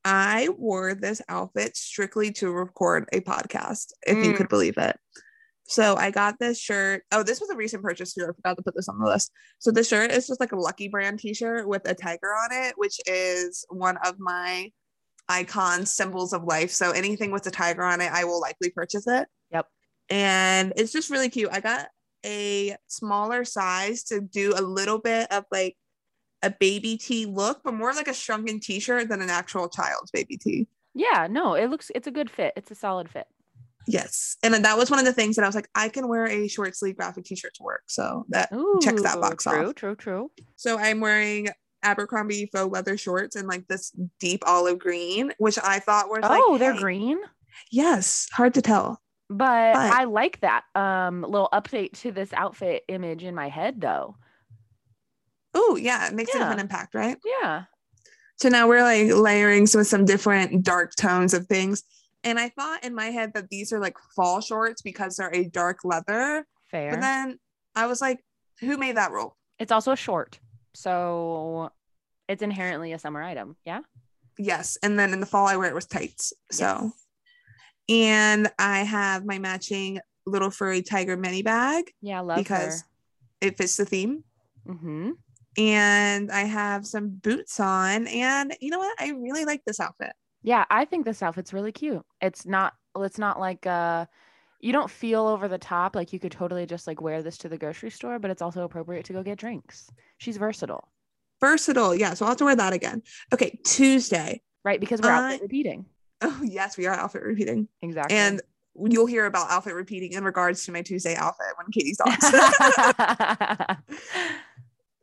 [0.04, 4.36] i wore this outfit strictly to record a podcast if you Mm.
[4.36, 4.96] could believe it
[5.64, 8.62] so i got this shirt oh this was a recent purchase too i forgot to
[8.62, 11.68] put this on the list so the shirt is just like a lucky brand t-shirt
[11.68, 14.70] with a tiger on it which is one of my
[15.28, 19.06] icons, symbols of life so anything with a tiger on it i will likely purchase
[19.06, 19.28] it.
[20.12, 21.48] And it's just really cute.
[21.50, 21.86] I got
[22.24, 25.74] a smaller size to do a little bit of like
[26.42, 30.36] a baby tee look, but more like a shrunken t-shirt than an actual child's baby
[30.36, 30.68] tee.
[30.94, 31.28] Yeah.
[31.30, 32.52] No, it looks, it's a good fit.
[32.56, 33.26] It's a solid fit.
[33.88, 34.36] Yes.
[34.42, 36.46] And that was one of the things that I was like, I can wear a
[36.46, 37.82] short sleeve graphic t-shirt to work.
[37.86, 39.74] So that Ooh, checks that box true, off.
[39.74, 40.30] True, true, true.
[40.56, 41.48] So I'm wearing
[41.82, 46.42] Abercrombie faux leather shorts in like this deep olive green, which I thought was like,
[46.44, 47.18] Oh, they're hey, green.
[47.70, 49.00] Yes, hard to tell.
[49.36, 53.80] But, But- I like that um little update to this outfit image in my head
[53.80, 54.16] though.
[55.54, 56.40] Oh, yeah, it makes Yeah.
[56.40, 57.18] different impact, right?
[57.24, 57.64] Yeah.
[58.36, 61.82] So now we're like layering some some different dark tones of things.
[62.24, 65.44] And I thought in my head that these are like fall shorts because they're a
[65.44, 66.46] dark leather.
[66.70, 66.90] Fair.
[66.92, 67.38] But then
[67.74, 68.24] I was like,
[68.60, 69.36] who made that rule?
[69.58, 70.40] it's also a short.
[70.74, 71.70] So
[72.28, 73.56] it's inherently a summer item.
[73.64, 73.80] Yeah.
[74.38, 74.76] Yes.
[74.82, 76.32] And then in the fall I wear it with tights.
[76.50, 76.92] So Yes.
[77.92, 82.84] And I have my matching little furry tiger mini bag Yeah, love because
[83.40, 84.24] it fits the theme.
[84.66, 85.10] Mm-hmm.
[85.58, 88.06] And I have some boots on.
[88.06, 88.94] And you know what?
[89.00, 90.12] I really like this outfit.
[90.42, 92.02] Yeah, I think this outfit's really cute.
[92.20, 94.06] It's not it's not like uh
[94.60, 97.48] you don't feel over the top like you could totally just like wear this to
[97.48, 99.90] the grocery store, but it's also appropriate to go get drinks.
[100.18, 100.88] She's versatile,
[101.40, 101.94] Versatile.
[101.96, 102.14] Yeah.
[102.14, 103.02] So I'll have to wear that again.
[103.34, 103.58] Okay.
[103.64, 104.40] Tuesday.
[104.64, 104.78] right?
[104.80, 105.86] Because we're I- outfit repeating.
[106.22, 107.68] Oh, yes, we are outfit repeating.
[107.82, 108.16] Exactly.
[108.16, 108.40] And
[108.88, 112.30] you'll hear about outfit repeating in regards to my Tuesday outfit when Katie talks.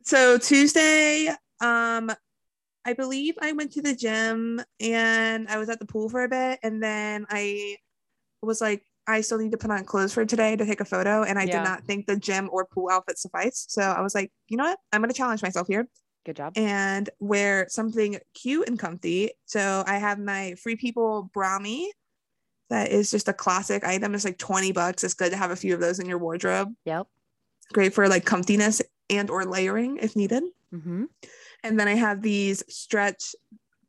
[0.04, 1.28] so Tuesday,
[1.60, 2.10] um,
[2.86, 6.28] I believe I went to the gym and I was at the pool for a
[6.28, 7.76] bit, and then I
[8.42, 11.22] was like, I still need to put on clothes for today to take a photo,
[11.22, 11.58] and I Yeah.
[11.58, 13.72] did not think the gym or pool outfit sufficed.
[13.72, 14.78] So I was like, you know what?
[14.92, 15.86] I'm gonna challenge myself here
[16.24, 16.52] Good job.
[16.56, 19.30] and wear something cute and comfy.
[19.46, 21.86] So I have my Free People Brami.
[22.68, 24.14] That is just a classic item.
[24.14, 25.02] It's like 20 bucks.
[25.02, 26.72] It's good to have a few of those in your wardrobe.
[26.84, 27.06] Yep.
[27.72, 30.44] Great for like comfiness and or layering if needed.
[30.72, 31.04] Mm-hmm.
[31.64, 33.34] And then I have these stretch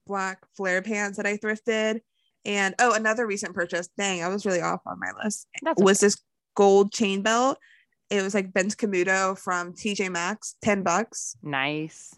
[0.07, 2.01] black flare pants that I thrifted.
[2.43, 3.89] And oh, another recent purchase.
[3.97, 5.47] Dang, I was really off on my list.
[5.61, 6.17] That's Was this
[6.55, 7.57] gold chain belt?
[8.09, 11.37] It was like Vince Camuto from TJ Maxx, 10 bucks.
[11.43, 12.15] nice.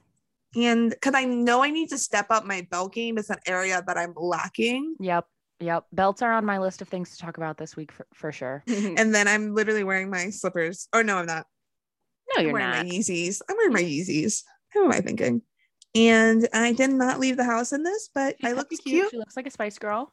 [0.55, 3.83] And because I know I need to step up my belt game, it's an area
[3.85, 4.95] that I'm lacking.
[4.99, 5.25] Yep.
[5.59, 5.85] Yep.
[5.91, 8.63] Belts are on my list of things to talk about this week for, for sure.
[8.67, 10.87] And then I'm literally wearing my slippers.
[10.93, 11.45] Or no, I'm not.
[12.37, 12.85] I'm you're wearing not.
[12.85, 13.41] my Yeezys.
[13.49, 14.43] I'm wearing my Yeezys.
[14.73, 15.41] Who am I thinking?
[15.95, 18.83] And I did not leave the house in this, but I look cute.
[18.83, 19.11] cute.
[19.11, 20.11] She looks like a spice girl.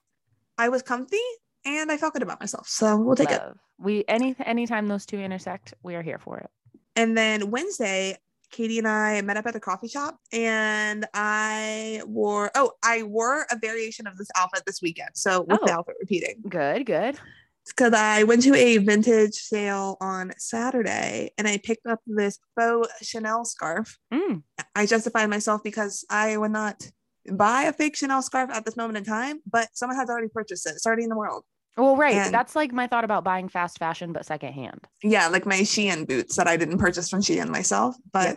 [0.59, 1.17] I was comfy
[1.65, 2.69] and I felt good about myself.
[2.69, 3.41] So we'll take it.
[3.79, 6.51] We any anytime those two intersect, we are here for it.
[6.97, 8.19] And then Wednesday,
[8.51, 13.47] Katie and I met up at the coffee shop and I wore, oh, I wore
[13.51, 15.11] a variation of this outfit this weekend.
[15.15, 15.79] So with the Oh.
[15.79, 17.19] outfit repeating, Good, good.
[17.67, 22.89] because I went to a vintage sale on Saturday and I picked up this faux
[23.03, 23.99] Chanel scarf.
[24.13, 24.43] Mm,
[24.75, 26.91] I justified myself because I would not
[27.31, 30.67] buy a fake Chanel scarf at this moment in time, but someone has already purchased
[30.67, 30.71] it.
[30.71, 31.45] It's already in the world.
[31.81, 32.15] Well, right.
[32.15, 34.87] And- That's like my thought about buying fast fashion, but secondhand.
[35.03, 38.37] Yeah, like my Shein boots that I didn't purchase from Shein myself, but Yeah.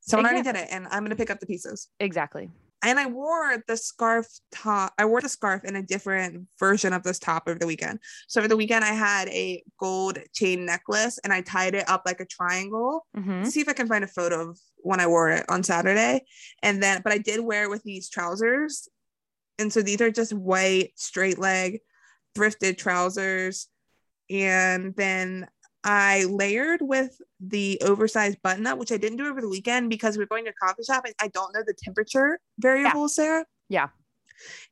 [0.00, 1.88] someone already did it, and I'm gonna pick up the pieces.
[1.98, 2.50] Exactly.
[2.82, 4.92] And I wore the scarf top.
[4.98, 7.98] I wore the scarf in a different version of this top over the weekend.
[8.28, 12.02] So over the weekend, I had a gold chain necklace, and I tied it up
[12.06, 13.06] like a triangle.
[13.16, 16.24] hmm See if I can find a photo of when I wore it on Saturday.
[16.62, 18.88] And then, but I did wear it with these trousers.
[19.58, 21.80] And so these are just white, straight leg,
[22.38, 23.68] thrifted trousers.
[24.30, 25.48] And then
[25.84, 30.18] I layered with the oversized button up, which I didn't do over the weekend because
[30.18, 33.46] we're going to a coffee shop and I don't know the temperature variables Sarah.
[33.68, 33.88] Yeah.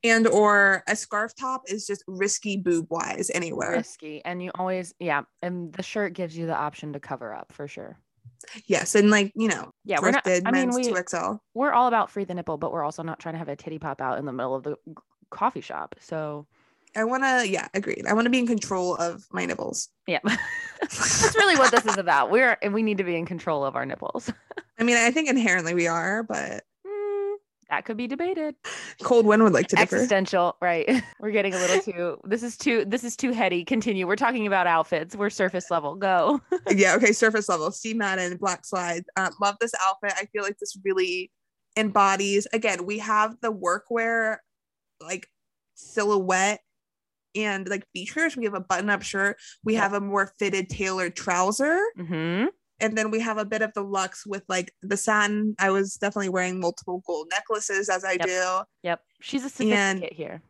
[0.05, 3.72] And or a scarf top is just risky boob wise anywhere.
[3.72, 4.24] Risky.
[4.24, 5.22] And you always, yeah.
[5.42, 7.98] And the shirt gives you the option to cover up for sure.
[8.66, 8.94] Yes.
[8.94, 9.98] And like, you know, Yeah.
[10.00, 11.40] We're not, I mean, we, 2XL.
[11.55, 13.79] we're all about free the nipple, but we're also not trying to have a titty
[13.79, 14.76] pop out in the middle of the
[15.31, 15.96] coffee shop.
[16.00, 16.46] So,
[16.97, 18.05] I want to, yeah, agreed.
[18.09, 19.89] I want to be in control of my nipples.
[20.07, 20.21] yeah.
[20.81, 22.31] That's really what this is about.
[22.31, 24.33] We're, and we need to be in control of our nipples.
[24.79, 27.35] I mean, I think inherently we are, but Mm,
[27.71, 28.55] that could be debated.
[29.03, 29.97] cold wind would like to differ.
[29.97, 31.03] Existential, right?
[31.21, 32.19] We're getting a little too.
[32.25, 32.85] This is too.
[32.87, 33.65] This is too heady.
[33.65, 34.07] Continue.
[34.07, 35.17] We're talking about outfits.
[35.17, 35.95] We're surface level.
[35.97, 36.41] Go.
[36.71, 37.71] yeah, okay, surface level.
[37.73, 39.07] Steve Madden, black slides.
[39.17, 40.13] Um, love this outfit.
[40.17, 41.31] I feel like this really
[41.77, 42.47] embodies.
[42.53, 44.37] Again, we have the workwear
[45.01, 45.27] like
[45.75, 46.61] silhouette
[47.37, 48.37] and like features.
[48.37, 49.37] We have a button-up shirt.
[49.64, 51.81] We have a more fitted, tailored trouser.
[51.96, 52.46] hmm
[52.79, 55.55] and then we have a bit of the luxe with like the satin.
[55.59, 58.27] I was definitely wearing multiple gold necklaces as I Yep.
[58.27, 58.61] do.
[58.83, 59.01] Yep.
[59.22, 60.42] She's a And- sophisticate here.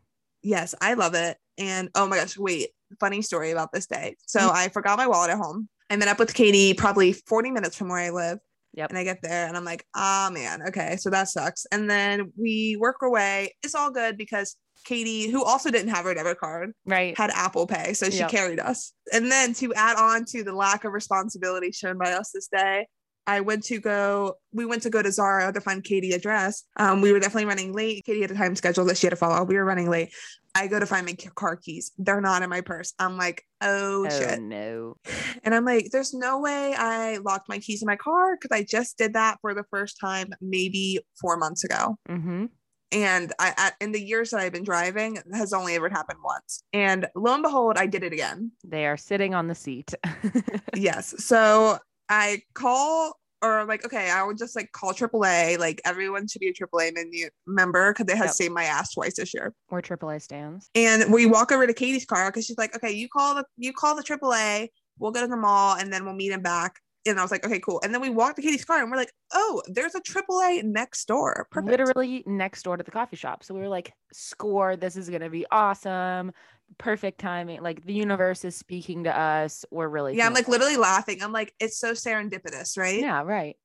[0.42, 1.36] Yes, I love it.
[1.56, 4.16] And oh my gosh, wait, funny story about this day.
[4.26, 4.50] So Mhm.
[4.52, 5.68] I forgot my wallet at home.
[5.88, 8.40] I met up with Katie probably 40 minutes from where I live.
[8.74, 8.90] Yep.
[8.90, 11.64] And I get there and I'm like, ah man, okay, so that sucks.
[11.70, 13.54] And then we work our way.
[13.62, 17.16] It's all good because Katie, who also didn't have her debit card, Right.
[17.18, 17.92] had Apple Pay.
[17.92, 18.30] So she Yep.
[18.30, 18.92] carried us.
[19.12, 22.86] And then to add on to the lack of responsibility shown by us this day,
[23.28, 26.62] I went to go, we went to go to Zara to find Katie a dress.
[26.76, 28.04] Um, we were definitely running late.
[28.04, 29.42] Katie had a time schedule that she had to follow.
[29.44, 30.12] We were running late.
[30.54, 31.90] I go to find my car keys.
[31.98, 32.94] They're not in my purse.
[33.00, 34.40] I'm like, oh, Oh shit.
[34.40, 34.94] no.
[35.42, 38.62] And I'm like, there's no way I locked my keys in my car because I
[38.62, 42.46] just did that for the first time maybe four months ago Mm-hmm.
[42.92, 46.62] And I, I in the years that I've been driving has only ever happened once.
[46.72, 48.52] And lo and behold, I did it again.
[48.64, 49.92] They are sitting on the seat.
[50.74, 51.14] yes.
[51.24, 55.58] So I call or like okay, I would just like call AAA.
[55.58, 58.34] Like everyone should be a AAA menu member because it has Yep.
[58.34, 59.52] saved my ass twice this year.
[59.70, 60.70] We're AAA stands.
[60.74, 63.72] And we walk over to Katie's car because she's like, okay, you call the you
[63.72, 64.68] call the AAA.
[64.98, 66.80] We'll go to the mall and then we'll meet him back.
[67.06, 67.80] And I was like, okay, cool.
[67.84, 71.06] And then we walked to Katie's car and we're like, oh, there's a AAA next
[71.06, 71.46] door.
[71.50, 71.70] Perfect.
[71.70, 73.44] Literally next door to the coffee shop.
[73.44, 74.76] So we were like, score.
[74.76, 76.32] This is gonna be awesome.
[76.78, 77.62] Perfect timing.
[77.62, 79.64] Like the universe is speaking to us.
[79.70, 81.22] We're really Yeah, I'm like literally laughing.
[81.22, 83.00] I'm like, it's so serendipitous, right?
[83.00, 83.56] Yeah, right.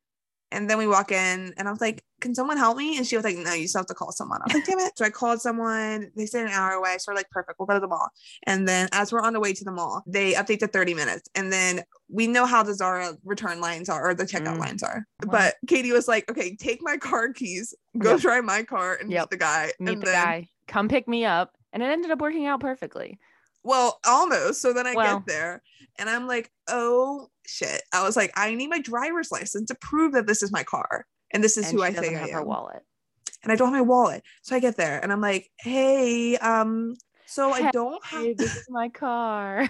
[0.51, 2.97] And then we walk in and I was like, can someone help me?
[2.97, 4.39] And she was like, no, you still have to call someone.
[4.41, 4.91] I was like, damn it.
[4.97, 6.11] So I called someone.
[6.15, 6.97] They said an hour away.
[6.99, 7.57] So we're like, perfect.
[7.57, 8.09] We'll go to the mall.
[8.45, 11.29] And then as we're on the way to the mall, they update to 30 minutes.
[11.35, 14.59] And then we know how the Zara return lines are or the checkout Mm.
[14.59, 15.05] lines are.
[15.23, 15.31] Wow.
[15.31, 18.19] But Katie was like, okay, take my car keys, go Yep.
[18.19, 19.21] try my car and Yep.
[19.23, 19.71] meet the guy.
[19.79, 20.49] Meet and the then, guy.
[20.67, 21.57] Come pick me up.
[21.73, 23.17] And it ended up working out perfectly.
[23.63, 24.61] Well, almost.
[24.61, 25.19] So then I Well.
[25.19, 25.61] get there
[25.99, 27.81] and I'm like, oh shit.
[27.93, 31.05] I was like, I need my driver's license to prove that this is my car.
[31.33, 32.83] And this is and who I think I have her wallet.
[33.43, 34.23] and I don't have my wallet.
[34.41, 36.95] So I get there and I'm like, hey, um,
[37.25, 39.61] so I don't have this is my car.
[39.61, 39.69] yeah,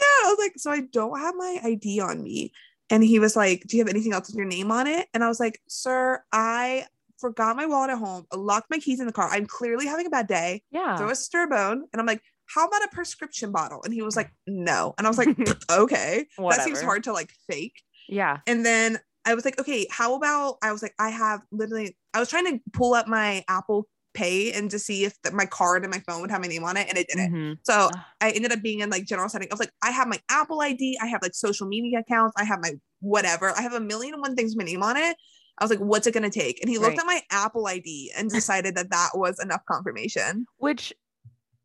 [0.00, 2.52] I was like, so I don't have my ID on me.
[2.90, 5.08] And he was like, Do you have anything else with your name on it?
[5.12, 6.86] And I was like, Sir, I
[7.18, 9.28] forgot my wallet at home, locked my keys in the car.
[9.30, 10.62] I'm clearly having a bad day.
[10.70, 10.96] Yeah.
[10.96, 11.84] Throw a stir bone.
[11.92, 12.22] And I'm like,
[12.54, 13.80] How about a prescription bottle?
[13.84, 14.94] And he was like, No.
[14.98, 15.28] And I was like,
[15.70, 16.26] Okay.
[16.38, 17.82] That seems hard to like fake.
[18.08, 18.38] Yeah.
[18.46, 22.20] And then I was like, okay, how about I was like, I have literally, I
[22.20, 25.84] was trying to pull up my Apple Pay and to see if the, my card
[25.84, 27.32] and my phone would have my name on it, and it didn't.
[27.34, 27.58] Mhm.
[27.62, 27.90] So
[28.22, 29.48] I ended up being in like general setting.
[29.50, 32.44] I was like, I have my Apple ID, I have like social media accounts, I
[32.44, 35.16] have my whatever, I have a million and one things with my name on it.
[35.58, 36.60] I was like, what's it gonna take?
[36.62, 37.00] And he looked Right.
[37.00, 40.46] at my Apple ID and decided that that was enough confirmation.
[40.56, 40.94] Which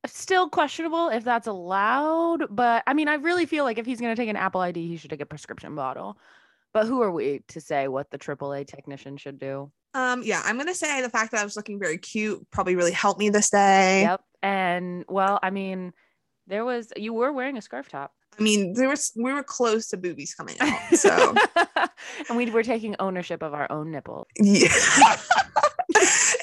[0.06, 4.16] still questionable if that's allowed, but I mean, I really feel like if he's gonna
[4.16, 6.18] take an Apple ID, he should take a prescription bottle.
[6.74, 9.72] But who are we to say what the AAA technician should do?
[9.94, 12.92] Um, yeah, I'm gonna say the fact that I was looking very cute probably really
[12.92, 14.02] helped me this day.
[14.02, 14.22] Yep.
[14.42, 15.94] And well, I mean,
[16.48, 18.12] there was you were wearing a scarf top.
[18.38, 20.96] I mean, there was we were close to boobies coming out.
[20.96, 21.36] So
[22.30, 24.28] and we were taking ownership of our own nipple.
[24.40, 24.68] yeah.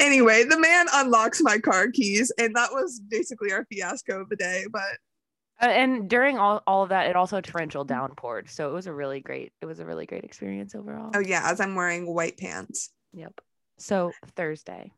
[0.01, 4.37] anyway, the man unlocks my car keys, and that was basically our fiasco of the
[4.37, 4.65] day.
[4.73, 4.99] But
[5.61, 8.49] Uh, and during all, all of that, it also torrential downpoured.
[8.51, 11.11] So it was a really great, it was a really great experience overall.
[11.15, 12.91] oh yeah, as I'm wearing white pants.
[13.13, 13.41] Yep.
[13.79, 14.91] So Thursday.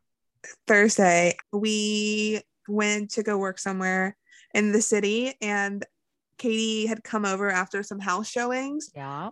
[0.66, 4.16] Thursday, we went to go work somewhere
[4.54, 5.84] in the city, and
[6.38, 9.30] Katie had come over after some house showings, Yeah.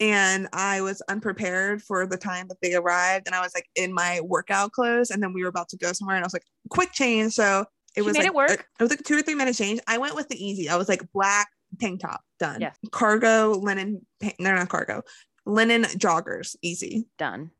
[0.00, 3.92] And I was unprepared for the time that they arrived, and I was like in
[3.92, 6.44] my workout clothes, and then we were about to go somewhere, and I was like,
[6.70, 7.32] quick change.
[7.34, 7.60] So
[7.96, 8.50] it She was made like, it work.
[8.50, 9.80] a- it was like a two or three minute change.
[9.86, 10.68] I went with the easy.
[10.68, 11.48] I was like black
[11.80, 12.60] tank top, done.
[12.60, 12.76] Yes.
[12.92, 15.02] Cargo linen, pa- they're not cargo,
[15.46, 17.06] linen joggers, easy.
[17.18, 17.50] Done.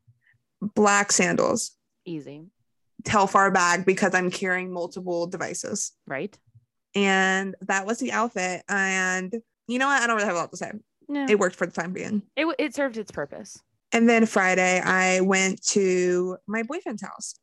[0.75, 1.71] Black sandals,
[2.05, 2.45] Easy.
[3.03, 5.91] Telfar bag because I'm carrying multiple devices.
[6.07, 6.37] Right?
[6.95, 8.63] and that was the outfit.
[8.67, 9.31] And
[9.67, 10.01] you know what?
[10.01, 10.71] I don't really have a lot to say.
[11.09, 11.25] No.
[11.27, 12.21] It worked for the time being.
[12.37, 13.59] It, it served its purpose.
[13.91, 17.33] And then Friday, I went to my boyfriend's house.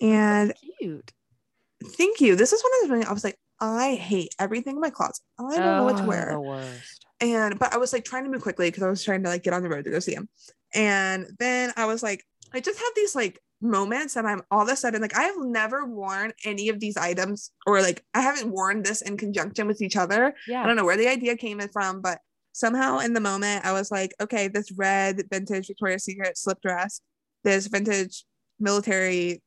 [0.00, 1.12] And Cute.
[1.96, 2.34] thank you.
[2.34, 5.22] This is one of the things I was like, I hate everything in my closet.
[5.38, 6.30] I don't know what to Oh, wear.
[6.32, 7.06] The worst.
[7.20, 9.44] And but I was like trying to move quickly because I was trying to like
[9.44, 10.28] get on the road to go see him.
[10.74, 14.68] And then I was like, I just have these like moments that I'm all of
[14.68, 18.50] a sudden like I have never worn any of these items or like I haven't
[18.50, 20.34] worn this in conjunction with each other.
[20.48, 20.64] Yeah.
[20.64, 22.18] I don't know where the idea came from, but
[22.52, 27.00] somehow in the moment I was like, okay, this red vintage Victoria's Secret slip dress,
[27.44, 28.24] this vintage
[28.60, 29.42] military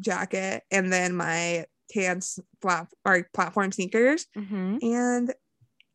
[0.00, 2.20] jacket, and then my tan
[2.60, 5.32] flat or platform sneakers, hmm and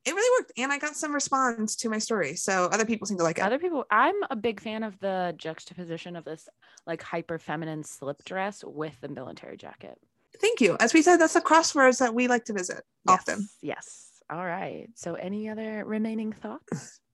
[0.03, 0.53] it really worked.
[0.57, 3.43] And I got some response to my story, so other people seem to like it.
[3.43, 6.49] Other people, I'm a big fan of the juxtaposition of this
[6.87, 9.99] like hyper feminine slip dress with the military jacket.
[10.39, 10.75] Thank you.
[10.79, 13.47] As we said, that's the crosswords that we like to visit often.
[13.61, 14.10] Yes.
[14.31, 14.87] All right.
[14.95, 16.99] So, any other remaining thoughts?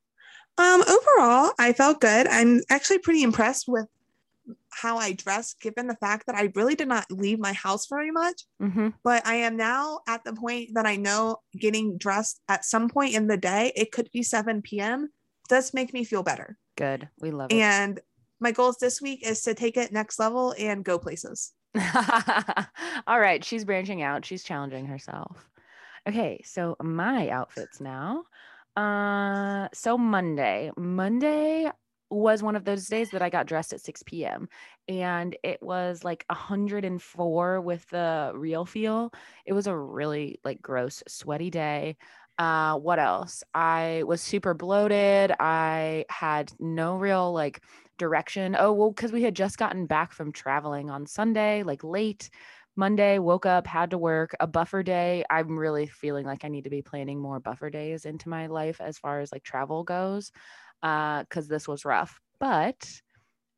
[0.59, 2.25] Um, overall, I felt good.
[2.25, 3.85] I'm actually pretty impressed with
[4.71, 8.11] how I dressed, given the fact that I really did not leave my house very
[8.11, 8.43] much.
[8.61, 8.89] Mm-hmm.
[9.03, 13.13] But I am now at the point that I know getting dressed at some point
[13.13, 15.09] in the day, it could be 7 p.m.,
[15.47, 16.57] does make me feel better.
[16.75, 17.07] Good.
[17.19, 17.55] We love it.
[17.55, 17.99] And
[18.39, 21.53] my goals this week is to take it next level and go places.
[23.07, 23.43] All right.
[23.43, 24.25] She's branching out.
[24.25, 25.47] She's challenging herself.
[26.07, 26.41] Okay.
[26.43, 28.23] So, my outfits now.
[28.75, 31.69] Uh, so Monday, Monday
[32.09, 34.47] was one of those days that I got dressed at 6 p.m.
[34.87, 39.11] and it was like 104 with the real feel.
[39.45, 41.97] It was a really like gross, sweaty day.
[42.37, 43.43] Uh, what else?
[43.55, 45.33] I was super bloated.
[45.39, 47.63] I had no real like
[47.97, 48.55] direction.
[48.57, 52.29] Oh, well, because we had just gotten back from traveling on Sunday, like late.
[52.77, 55.25] Monday, woke up, had to work, a buffer day.
[55.29, 58.79] I'm really feeling like I need to be planning more buffer days into my life
[58.81, 60.31] as far as like travel goes.
[60.83, 62.21] Uh, because this was rough.
[62.39, 63.01] But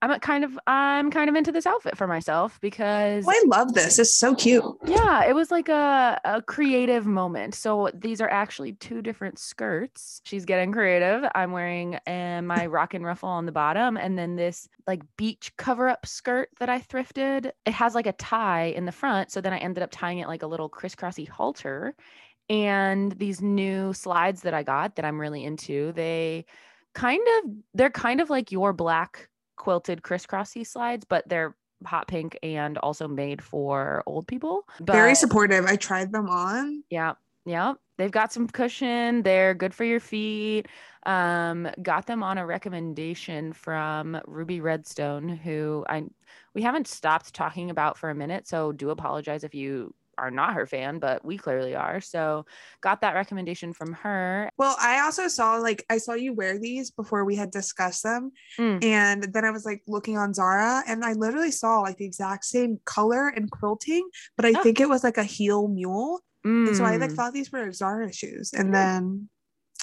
[0.02, 3.43] I'm a kind of I'm kind of into this outfit for myself because Oh, I
[3.47, 4.00] love this.
[4.00, 4.64] It's so cute.
[4.86, 7.54] yeah, it was like a, a creative moment.
[7.56, 10.22] So these are actually two different skirts.
[10.24, 11.30] She's getting creative.
[11.36, 15.52] I'm wearing uh, my rock and ruffle on the bottom, and then this like beach
[15.58, 17.52] cover up skirt that I thrifted.
[17.66, 19.32] It has like a tie in the front.
[19.32, 21.93] So then I ended up tying it like a little crisscrossy halter.
[22.50, 26.45] And these new slides that I got that I'm really into, they
[26.95, 29.29] kind of they're kind of like your black
[29.60, 31.55] quilted crisscrossy slides, but they're
[31.86, 34.68] hot pink and also made for old people.
[34.80, 35.66] But Very supportive.
[35.66, 36.84] I tried them on.
[36.89, 37.14] yeah,
[37.45, 37.74] yeah.
[37.97, 39.24] They've got some cushion.
[39.24, 40.68] They're good for your feet.
[41.05, 46.05] Um, got them on a recommendation from Ruby Redstone, who I
[46.53, 48.47] we haven't stopped talking about for a minute.
[48.47, 52.01] So do apologize if you are not her fan, but we clearly are.
[52.01, 52.45] So
[52.82, 54.49] got that recommendation from her.
[54.57, 58.32] Well, I also saw like I saw you wear these before we had discussed them.
[58.57, 58.84] Mm.
[58.84, 62.45] And then I was like looking on Zara and I literally saw like the exact
[62.45, 64.63] same color and quilting, but I Oh.
[64.63, 66.22] think it was like a heel mule.
[66.43, 67.15] And so I like Mm.
[67.15, 68.74] thought these were Zara shoes and Mm.
[68.74, 69.30] then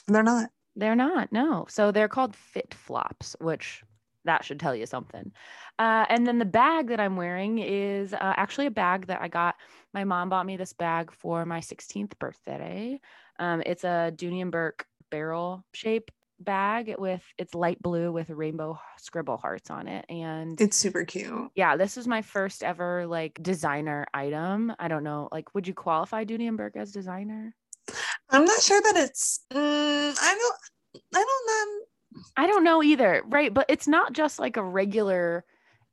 [0.09, 0.51] they're not.
[0.75, 1.67] They're not, no.
[1.69, 3.83] So they're called FitFlops, which
[4.27, 5.33] that should tell you something.
[5.79, 9.29] Uh, and then the bag that I'm wearing is uh, actually a bag that I
[9.29, 9.57] got.
[9.93, 13.01] My mom bought me this bag for my 16th birthday.
[13.39, 18.79] Um, it's a Dooney and Bourke barrel shape bag with it's light blue with rainbow
[18.99, 20.05] scribble hearts on it.
[20.09, 21.51] And It's super cute.
[21.55, 24.73] yeah, this is my first ever like designer item.
[24.79, 27.55] I don't know, like, would you qualify Bourke as designer?
[28.31, 29.57] I'm not sure that it's mm,
[30.21, 30.57] I don't
[31.15, 31.86] I don't know
[32.37, 33.23] I don't know either.
[33.27, 33.53] Right.
[33.53, 35.45] But it's not just like a regular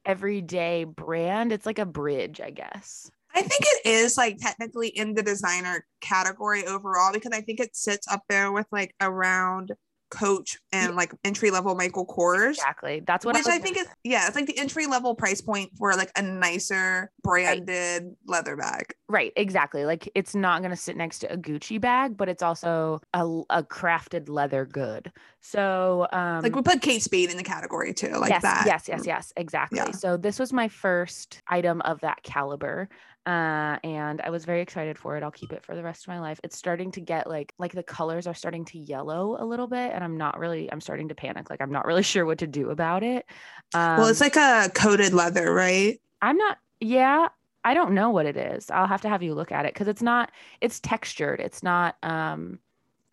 [0.05, 1.51] everyday brand.
[1.51, 3.09] It's like a bridge, I guess.
[3.35, 7.75] I think it is like technically in the designer category overall because I think it
[7.75, 9.71] sits up there with like around
[10.13, 12.51] Coach and like entry level Michael Kors.
[12.51, 13.01] Exactly.
[13.05, 15.71] That's what Which I, I, think is yeah, it's like the entry level price point
[15.75, 18.93] for like a nicer branded leather bag.
[19.09, 19.85] Right, exactly.
[19.85, 23.25] Like it's not going to sit next to a Gucci bag, but it's also a,
[23.49, 25.11] a crafted leather good.
[25.41, 28.63] So, um, like we put Kate Spade in the category too, like yes, that.
[28.67, 29.79] Yes, yes, yes, exactly.
[29.79, 29.91] Yeah.
[29.91, 32.87] So this was my first item of that caliber.
[33.25, 35.23] Uh, and I was very excited for it.
[35.23, 36.39] I'll keep it for the rest of my life.
[36.43, 39.91] It's starting to get like like the colors are starting to yellow a little bit,
[39.93, 41.49] and I'm not really I'm starting to panic.
[41.49, 43.25] Like I'm not really sure what to do about it.
[43.73, 45.99] Um, well, it's like a coated leather, right?
[46.21, 46.57] I'm not.
[46.81, 47.29] Yeah,
[47.63, 48.69] I don't know what it is.
[48.69, 50.31] I'll have to have you look at it because it's not.
[50.61, 51.39] It's textured.
[51.39, 51.95] It's not.
[52.03, 52.59] Um.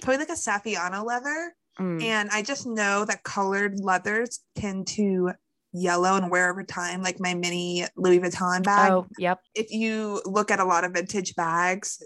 [0.03, 1.55] Probably like a Saffiano leather.
[1.79, 5.33] mm, And I just know that colored leathers tend to
[5.73, 8.91] yellow and wear over time, like my mini Louis Vuitton bag.
[8.93, 9.41] oh, yep.
[9.55, 12.03] If you look at a lot of vintage bags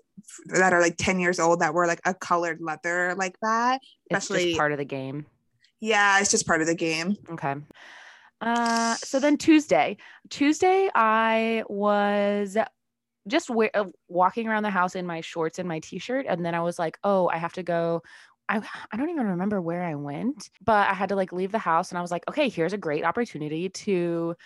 [0.46, 4.24] that are like 10 years old that were like a colored leather like that, It's
[4.24, 5.26] especially just part of the game.
[5.80, 7.16] yeah, it's just part of the game.
[7.30, 7.54] Okay.
[8.40, 9.96] Uh, so then Tuesday,
[10.28, 12.56] Tuesday, I was
[13.26, 16.54] just we- uh, walking around the house in my shorts and my t-shirt, and then
[16.54, 18.02] I was like, oh, I have to go.
[18.48, 18.58] I,
[18.92, 21.90] I don't even remember where I went, but I had to like leave the house,
[21.90, 24.36] and I was like, okay, here's a great opportunity to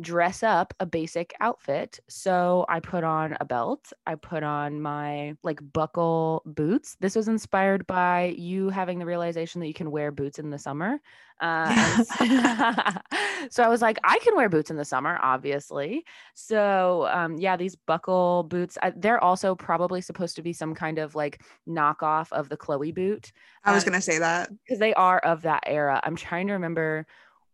[0.00, 1.98] dress up a basic outfit.
[2.08, 3.92] So I put on a belt.
[4.06, 6.96] I put on my like buckle boots.
[7.00, 10.58] This was inspired by you having the realization that you can wear boots in the
[10.58, 11.00] summer.
[11.40, 11.74] Uh,
[13.50, 16.04] so I was like, I can wear boots in the summer, obviously.
[16.34, 20.98] So um, yeah, these buckle boots, I, they're also probably supposed to be some kind
[20.98, 23.32] of like knockoff of the Chloe boot
[23.64, 24.50] I was Uh, gonna say that.
[24.64, 26.00] because they are of that era.
[26.04, 27.06] I'm trying to remember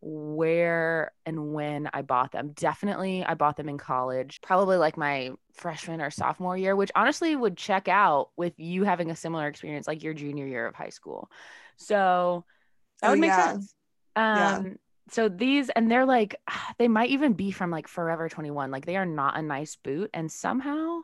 [0.07, 2.53] where and when I bought them.
[2.53, 7.35] Definitely, I bought them in college, probably like my freshman or sophomore year, which honestly
[7.35, 10.91] would check out with you having a similar experience like your junior year of high
[10.91, 11.31] school.
[11.79, 12.45] So
[13.03, 13.35] that Oh, would make yeah.
[13.35, 13.75] sense.
[14.31, 14.63] Yeah.
[14.63, 14.77] Um,
[15.11, 16.37] so these, and they're like,
[16.79, 18.71] they might even be from like Forever 21.
[18.71, 20.11] Like they are not a nice boot.
[20.15, 21.01] And somehow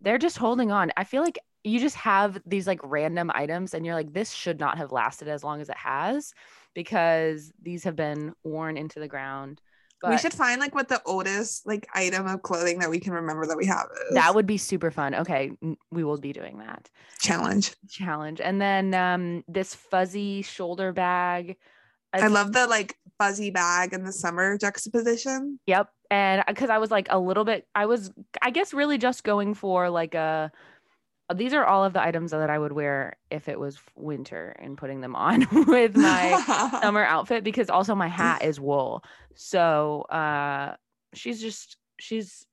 [0.00, 0.92] they're just holding on.
[0.96, 4.58] I feel like you just have these like random items and you're like, this should
[4.58, 6.32] not have lasted as long as it has
[6.74, 9.60] because these have been worn into the ground.
[10.00, 13.12] But we should find like what the oldest like item of clothing that we can
[13.12, 14.14] remember that we have is.
[14.14, 15.14] that would be super fun.
[15.14, 15.52] Okay,
[15.90, 17.74] we will be doing that challenge.
[17.88, 18.40] challenge.
[18.40, 21.56] And then um this fuzzy shoulder bag.
[22.14, 25.60] I love the like fuzzy bag in the summer juxtaposition.
[25.66, 25.90] Yep.
[26.10, 28.10] And because I was like a little bit, I was,
[28.42, 30.50] I guess, really just going for like a,
[31.34, 34.76] these are all of the items that I would wear if it was winter and
[34.76, 39.04] putting them on with my summer outfit because also my hat is wool.
[39.34, 40.74] So uh
[41.14, 42.46] she's just, she's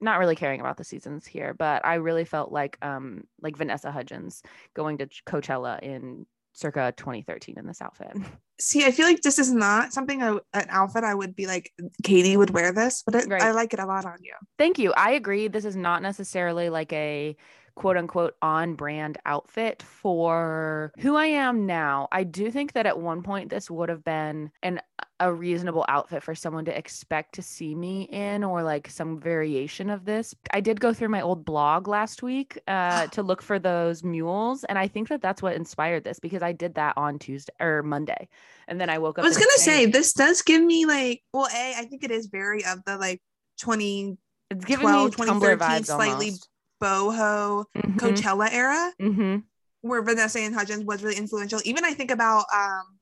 [0.00, 3.90] not really caring about the seasons here, but I really felt like, um, like Vanessa
[3.90, 4.42] Hudgens
[4.74, 8.12] going to Coachella in circa 2013 in this outfit.
[8.60, 11.72] See, I feel like this is not something I, an outfit I would be like
[12.02, 13.42] Katie would wear this, but it, Right.
[13.42, 14.32] I like it a lot on you.
[14.58, 14.92] Thank you.
[14.94, 15.48] I agree.
[15.48, 17.36] This is not necessarily like a
[17.76, 22.08] quote unquote on brand outfit for who I am now.
[22.10, 24.80] I do think that at one point this would have been an
[25.20, 29.88] a reasonable outfit for someone to expect to see me in or like some variation
[29.88, 30.34] of this.
[30.52, 34.64] I did go through my old blog last week uh, to look for those mules
[34.64, 37.82] and I think that that's what inspired this because I did that on Tuesday or
[37.82, 38.28] Monday.
[38.68, 39.24] And then I woke up.
[39.24, 42.26] I was gonna say this does give me like well, a I think it is
[42.26, 43.22] very of the like
[43.60, 44.18] 20
[44.50, 46.48] it's giving 12, me Tumblr vibes slightly almost.
[46.82, 49.44] Boho Mhm, Coachella era mhm.
[49.82, 51.60] where Vanessa and Hudgens was really influential.
[51.64, 52.98] Even I think about um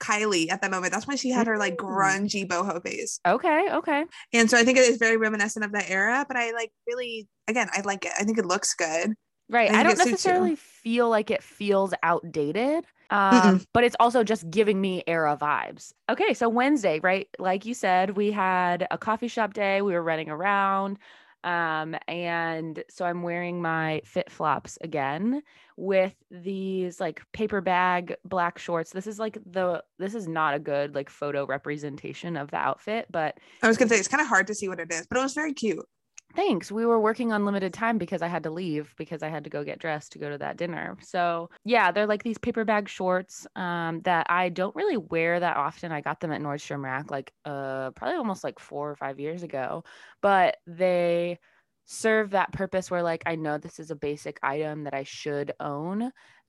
[0.00, 0.92] Kylie at that moment.
[0.92, 1.84] That's when she had her like Mm.
[1.86, 3.20] grungy boho phase.
[3.26, 4.04] Okay, okay.
[4.32, 7.28] And so I think it is very reminiscent of that era, but I like really
[7.48, 8.12] again, I like it.
[8.18, 9.14] I think it looks good.
[9.48, 9.70] Right.
[9.70, 10.32] I I, don't it suits you.
[10.32, 15.92] necessarily feel like it feels outdated, um, but it's also just giving me era vibes.
[16.10, 16.32] Okay.
[16.34, 17.28] So Wednesday, right?
[17.38, 19.82] Like you said, we had a coffee shop day.
[19.82, 20.98] We were running around.
[21.44, 25.42] Um, and so I'm wearing my FitFlops again
[25.76, 28.92] with these like paper bag black shorts.
[28.92, 33.06] This is like the, this is not a good like photo representation of the outfit,
[33.10, 35.18] but I was gonna say it's kind of hard to see what it is, but
[35.18, 35.86] it was very cute.
[36.34, 36.72] Thanks.
[36.72, 39.50] We were working on limited time because I had to leave because I had to
[39.50, 40.96] go get dressed to go to that dinner.
[41.00, 45.56] So yeah, they're like these paper bag shorts um, that I don't really wear that
[45.56, 45.92] often.
[45.92, 49.44] I got them at Nordstrom Rack like uh probably almost like four or five years
[49.44, 49.84] ago,
[50.22, 51.38] but they
[51.84, 55.52] serve that purpose where like I know this is a basic item that I should
[55.60, 56.02] own.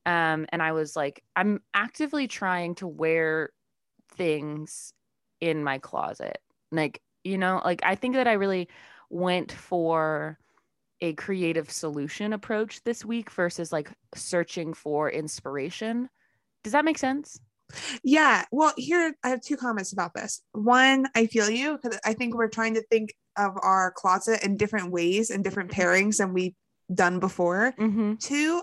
[0.07, 3.51] Um, and I was like, I'm actively trying to wear
[4.09, 4.93] things
[5.41, 6.37] in my closet.
[6.71, 8.69] Like, you know, like I think that I really
[9.09, 10.37] went for
[11.01, 16.09] a creative solution approach this week versus like searching for inspiration.
[16.63, 17.39] Does that make sense?
[18.03, 18.45] Yeah.
[18.51, 20.41] Well, here I have two comments about this.
[20.53, 24.55] One, I feel you because I think we're trying to think of our closet in
[24.55, 25.81] different ways and different Mm-hmm.
[25.81, 26.53] pairings than we've
[26.93, 27.73] done before.
[27.79, 28.15] Mm-hmm.
[28.15, 28.61] Two,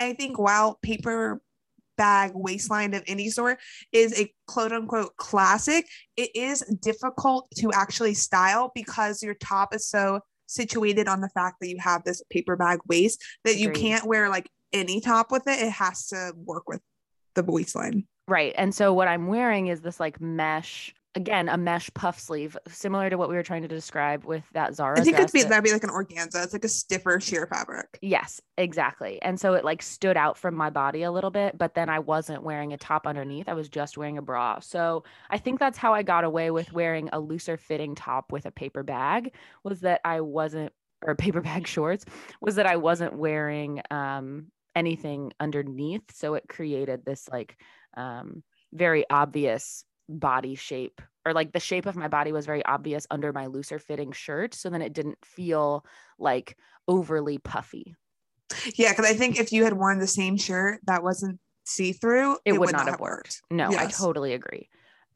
[0.00, 1.40] I think while paper
[2.00, 3.58] bag waistline of any sort
[3.92, 5.86] is a quote unquote classic,
[6.16, 11.56] it is difficult to actually style because your top is so situated on the fact
[11.60, 13.80] that you have this paper bag waist that you Agreed.
[13.82, 15.60] can't wear like any top with it.
[15.60, 16.80] It has to work with
[17.34, 18.06] the waistline.
[18.26, 18.54] Right.
[18.56, 23.10] And so what I'm wearing is this like mesh, again, a mesh puff sleeve, similar
[23.10, 25.00] to what we were trying to describe with that Zara.
[25.00, 26.44] I think it'd be that- that'd be like an organza.
[26.44, 27.98] It's like a stiffer sheer fabric.
[28.00, 29.20] Yes, exactly.
[29.20, 31.98] And so it like stood out from my body a little bit, but then I
[31.98, 33.48] wasn't wearing a top underneath.
[33.48, 34.60] I was just wearing a bra.
[34.60, 38.46] So I think that's how I got away with wearing a looser fitting top with
[38.46, 39.34] a paper bag
[39.64, 42.04] was that I wasn't or paper bag shorts
[42.40, 44.46] was that I wasn't wearing um
[44.76, 46.14] anything underneath.
[46.14, 47.56] So it created this like
[47.96, 49.84] um very obvious
[50.18, 53.78] body shape or like the shape of my body was very obvious under my looser
[53.78, 54.54] fitting shirt.
[54.54, 55.84] So then it didn't feel
[56.18, 56.56] like
[56.88, 57.94] overly puffy.
[58.74, 62.38] Yeah, because I think if you had worn the same shirt that wasn't see through,
[62.44, 63.42] It, would, not, have worked.
[63.50, 64.68] No, I totally agree.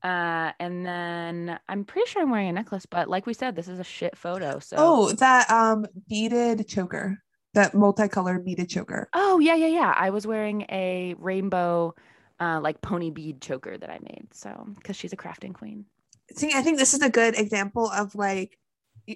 [0.03, 3.69] Uh, and then I'm pretty sure I'm wearing a necklace, but like we said, this
[3.69, 4.59] is a shit photo.
[4.59, 7.19] So Oh, that um beaded choker,
[7.55, 9.09] that multicolored beaded choker.
[9.15, 9.95] Oh, yeah, yeah, yeah.
[9.97, 11.95] I was wearing a rainbow
[12.41, 14.29] uh like pony bead choker that I made.
[14.33, 15.87] So because she's a crafting queen.
[16.37, 18.59] See, I think this is a good example of like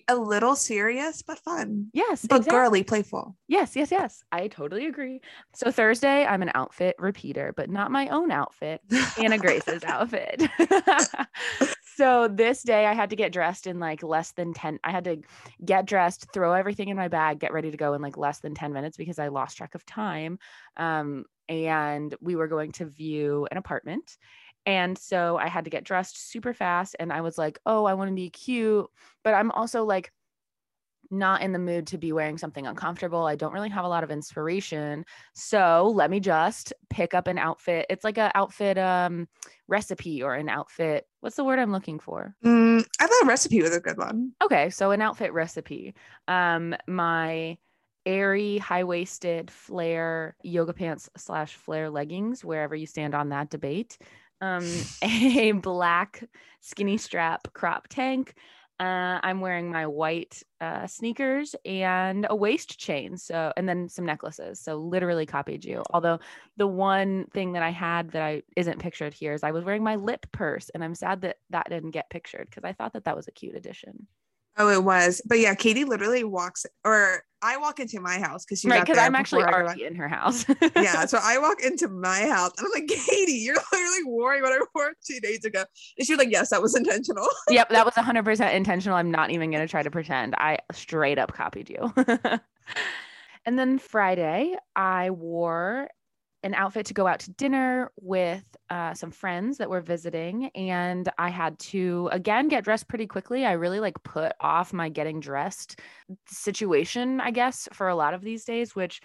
[0.07, 2.51] a little serious but fun, Yes, but exactly.
[2.59, 3.37] girly, playful.
[3.49, 4.23] Yes, yes, yes.
[4.31, 5.21] I totally agree.
[5.55, 8.83] So Thursday, I'm an outfit repeater, but not my own outfit.
[9.17, 10.43] Anna Grace's outfit.
[11.97, 14.79] so this day I had to get dressed in like less than 10.
[14.85, 15.23] I had to
[15.65, 18.55] get dressed, throw everything in my bag, get ready to go in like less than
[18.55, 20.39] 10 minutes because I lost track of time.
[20.77, 24.17] Um, and we were going to view an apartment.
[24.67, 26.95] And so I had to get dressed super fast.
[27.01, 28.87] And I was like, oh, I want to be cute.
[29.25, 30.13] But I'm also like,
[31.11, 33.25] not in the mood to be wearing something uncomfortable.
[33.25, 35.05] I don't really have a lot of inspiration.
[35.35, 37.87] So let me just pick up an outfit.
[37.89, 39.29] It's like a outfit um
[39.69, 41.07] recipe or an outfit.
[41.21, 42.35] What's the word I'm looking for?
[42.45, 44.33] Mm, I thought recipe was a good one.
[44.43, 45.95] Okay, so an outfit recipe.
[46.27, 47.57] Um my
[48.09, 53.99] airy high-waisted flare yoga pants slash flare leggings, wherever you stand on that debate.
[54.41, 54.67] Um
[55.03, 56.25] a black
[56.61, 58.35] skinny strap crop tank.
[58.81, 63.17] Uh, I'm wearing my white uh, sneakers and a waist chain.
[63.17, 64.61] So, and then some necklaces.
[64.61, 65.83] So, literally copied you.
[65.91, 66.21] Although
[66.57, 69.83] the one thing that I had that I isn't pictured here is I was wearing
[69.83, 73.05] my lip purse, and I'm sad that that didn't get pictured because I thought that
[73.05, 74.07] that was a cute addition.
[74.59, 75.23] Oh, it was.
[75.25, 78.99] But yeah, Katie literally walks, or I walk into my house because she's right, because
[78.99, 80.45] I'm actually everyone- already in her house.
[80.77, 84.53] yeah, so I walk into my house and I'm like, Katie, you're literally wearing what
[84.53, 85.65] I wore two days ago.
[85.97, 87.29] And she was like, Yes, that was intentional.
[87.51, 88.97] yep, that was 100% intentional.
[88.97, 90.35] I'm not even going to try to pretend.
[90.37, 91.93] I straight up copied you.
[93.47, 95.89] and then Friday, I wore
[96.43, 100.51] an outfit to go out to dinner with uh, some friends that were visiting.
[100.55, 103.45] And I had to, again, get dressed pretty quickly.
[103.45, 105.81] I really like put off my getting dressed
[106.29, 109.01] situation, I guess, for a lot of these days, which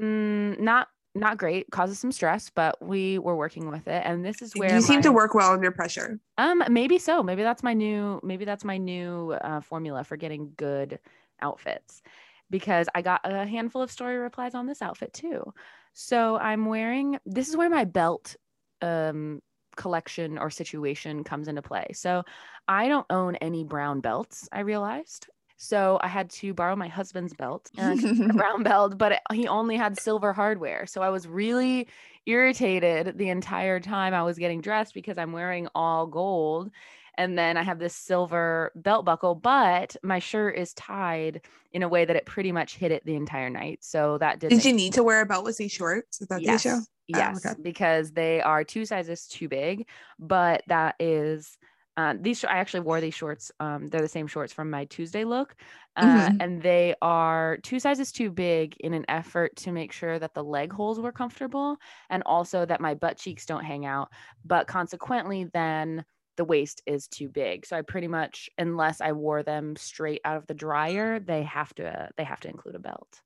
[0.00, 4.40] mm, not not great causes some stress but we were working with it and this
[4.40, 6.18] is where you seem my- to work well under pressure.
[6.38, 7.22] um, maybe so.
[7.22, 8.18] Maybe that's my new.
[8.22, 10.98] Maybe that's my new uh, formula for getting good
[11.42, 12.00] outfits,
[12.48, 15.52] because I got a handful of story replies on this outfit too.
[15.92, 17.18] So I'm wearing.
[17.26, 18.36] This is where my belt
[18.80, 19.40] um
[19.76, 21.88] collection or situation comes into play.
[21.94, 22.24] So
[22.68, 24.48] I don't own any brown belts.
[24.52, 25.28] I realized.
[25.56, 27.96] So I had to borrow my husband's belt, a
[28.34, 30.86] brown belt, but it, he only had silver hardware.
[30.86, 31.88] So I was really
[32.26, 36.70] irritated the entire time I was getting dressed because I'm wearing all gold.
[37.18, 41.42] And then I have this silver belt buckle, but my shirt is tied
[41.72, 43.80] in a way that it pretty much hit it the entire night.
[43.82, 44.50] So that did.
[44.50, 46.20] Did you need to wear a belt with these shorts?
[46.20, 46.66] Is that the yes.
[46.66, 47.60] Oh, Yes, okay.
[47.60, 49.86] because they are two sizes too big,
[50.18, 51.58] but that is.
[51.94, 53.52] Uh, these I actually wore these shorts.
[53.60, 55.54] Um, they're the same shorts from my Tuesday look,
[55.96, 56.36] uh, Mhm.
[56.40, 60.42] and they are two sizes too big in an effort to make sure that the
[60.42, 61.76] leg holes were comfortable
[62.08, 64.08] and also that my butt cheeks don't hang out.
[64.42, 66.06] But consequently, then
[66.36, 67.66] the waist is too big.
[67.66, 71.74] So I pretty much, unless I wore them straight out of the dryer, they have
[71.74, 73.20] to they have to include a belt.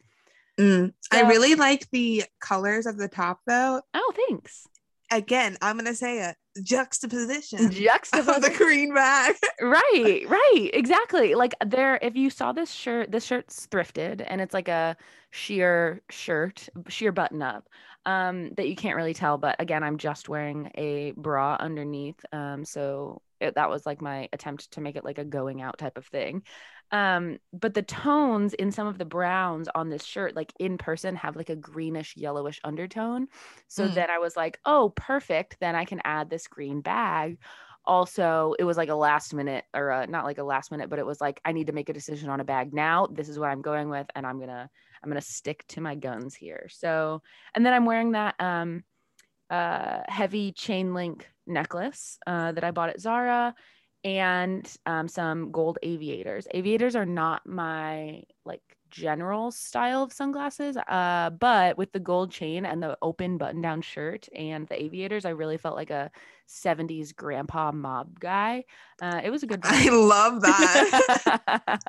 [0.58, 0.92] Mm.
[1.12, 3.82] I really like the colors of the top though.
[3.94, 4.66] Oh, thanks.
[5.10, 7.58] again, I'm gonna say it juxtaposition
[8.36, 9.34] of the green bag.
[9.60, 14.54] right right exactly like there if you saw this shirt this shirt's thrifted and it's
[14.54, 14.96] like a
[15.30, 17.68] sheer shirt sheer button up
[18.06, 22.64] um that you can't really tell but again i'm just wearing a bra underneath um
[22.64, 25.98] so it, that was like my attempt to make it like a going out type
[25.98, 26.42] of thing.
[26.90, 31.16] Um but the tones in some of the browns on this shirt like in person
[31.16, 33.26] have like a greenish yellowish undertone.
[33.68, 33.94] So Mm.
[33.94, 37.38] then i was like oh perfect then i can add this green bag.
[37.84, 40.98] Also it was like a last minute or uh not like a last minute but
[40.98, 43.06] it was like i need to make a decision on a bag now.
[43.06, 44.70] This is what i'm going with and i'm gonna
[45.02, 46.68] i'm gonna stick to my guns here.
[46.70, 47.22] So
[47.54, 48.84] and then i'm wearing that um
[49.50, 53.54] uh heavy chain link necklace uh that i bought at zara
[54.06, 56.46] and um, some gold aviators.
[56.54, 62.64] Aviators are not my like general style of sunglasses uh but with the gold chain
[62.64, 66.08] and the open button down shirt and the aviators i really felt like a
[66.46, 68.64] 70s grandpa mob guy.
[69.02, 71.80] Uh it was a good I love that.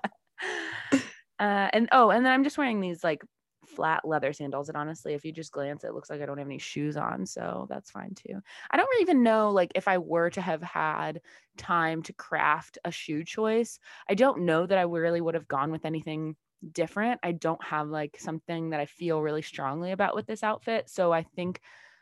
[1.40, 3.24] uh, and oh, and then I'm just wearing these like
[3.66, 4.70] flat leather sandals.
[4.70, 7.26] And honestly, if you just glance, it looks like I don't have any shoes on.
[7.26, 8.42] So that's fine too.
[8.72, 11.22] I don't really even know like if I were to have had
[11.58, 13.80] time to craft a shoe choice,
[14.10, 16.36] I don't know that I really would have gone with anything
[16.72, 17.20] different.
[17.24, 20.90] I don't have like something that I feel really strongly about with this outfit.
[20.90, 21.60] So I think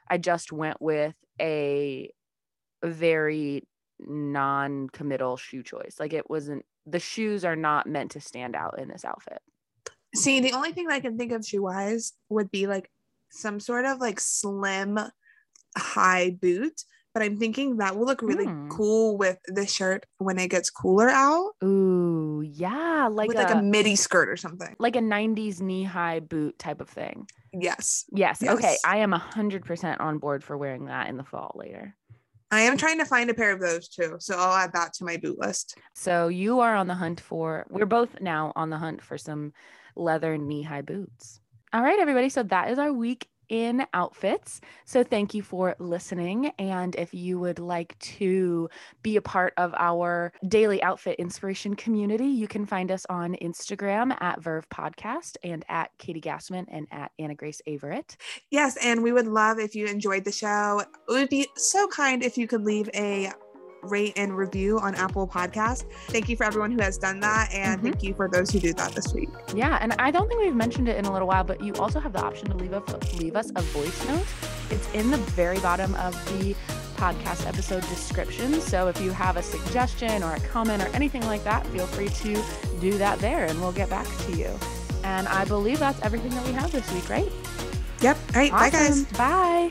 [0.09, 2.11] I just went with a
[2.83, 3.67] very
[3.99, 5.97] non-committal shoe choice.
[5.99, 9.39] Like it wasn't the shoes are not meant to stand out in this outfit.
[10.15, 12.89] See, the only thing I can think of shoe wise would be like
[13.31, 14.97] some sort of like slim
[15.77, 16.83] high boot.
[17.13, 18.67] But I'm thinking that will look really Hmm.
[18.67, 23.55] cool with the shirt when it gets cooler out, Ooh, yeah, like with a, like
[23.55, 24.75] a midi skirt or something.
[24.79, 27.25] like a 90s knee-high boot type of thing.
[27.53, 28.03] Yes.
[28.11, 28.43] Yes.
[28.43, 31.95] Okay, I am 100% on board for wearing that in the fall later.
[32.51, 34.17] I am trying to find a pair of those too.
[34.19, 35.77] So I'll add that to my boot list.
[35.95, 39.53] So you are on the hunt for we're both now on the hunt for some
[39.95, 41.39] leather knee-high boots.
[41.73, 42.29] All right, everybody.
[42.29, 44.61] So that is our week in outfits.
[44.85, 46.51] So thank you for listening.
[46.59, 48.69] And if you would like to
[49.03, 54.15] be a part of our daily outfit inspiration community, you can find us on Instagram
[54.21, 58.15] at Verve Podcast and at Katie Gassmann and at Anna Grace Averett.
[58.49, 60.81] Yes, and we would love if you enjoyed the show.
[60.81, 63.31] It would be so kind if you could leave a
[63.85, 65.85] rate and review on Apple Podcast.
[66.07, 67.83] Thank you for everyone who has done that, and Mhm.
[67.83, 69.29] thank you for those who do that this week.
[69.53, 71.99] Yeah, and I don't think we've mentioned it in a little while, but you also
[71.99, 72.81] have the option to leave a
[73.17, 74.25] leave us a voice note.
[74.69, 76.55] It's in the very bottom of the
[76.97, 78.61] podcast episode description.
[78.61, 82.07] So if you have a suggestion or a comment or anything like that, feel free
[82.09, 82.41] to
[82.79, 84.49] do that there and we'll get back to you.
[85.03, 87.31] And I believe that's everything that we have this week, right?
[88.01, 88.17] Yep.
[88.33, 88.51] All right.
[88.51, 89.03] Bye, guys.
[89.17, 89.69] Bye.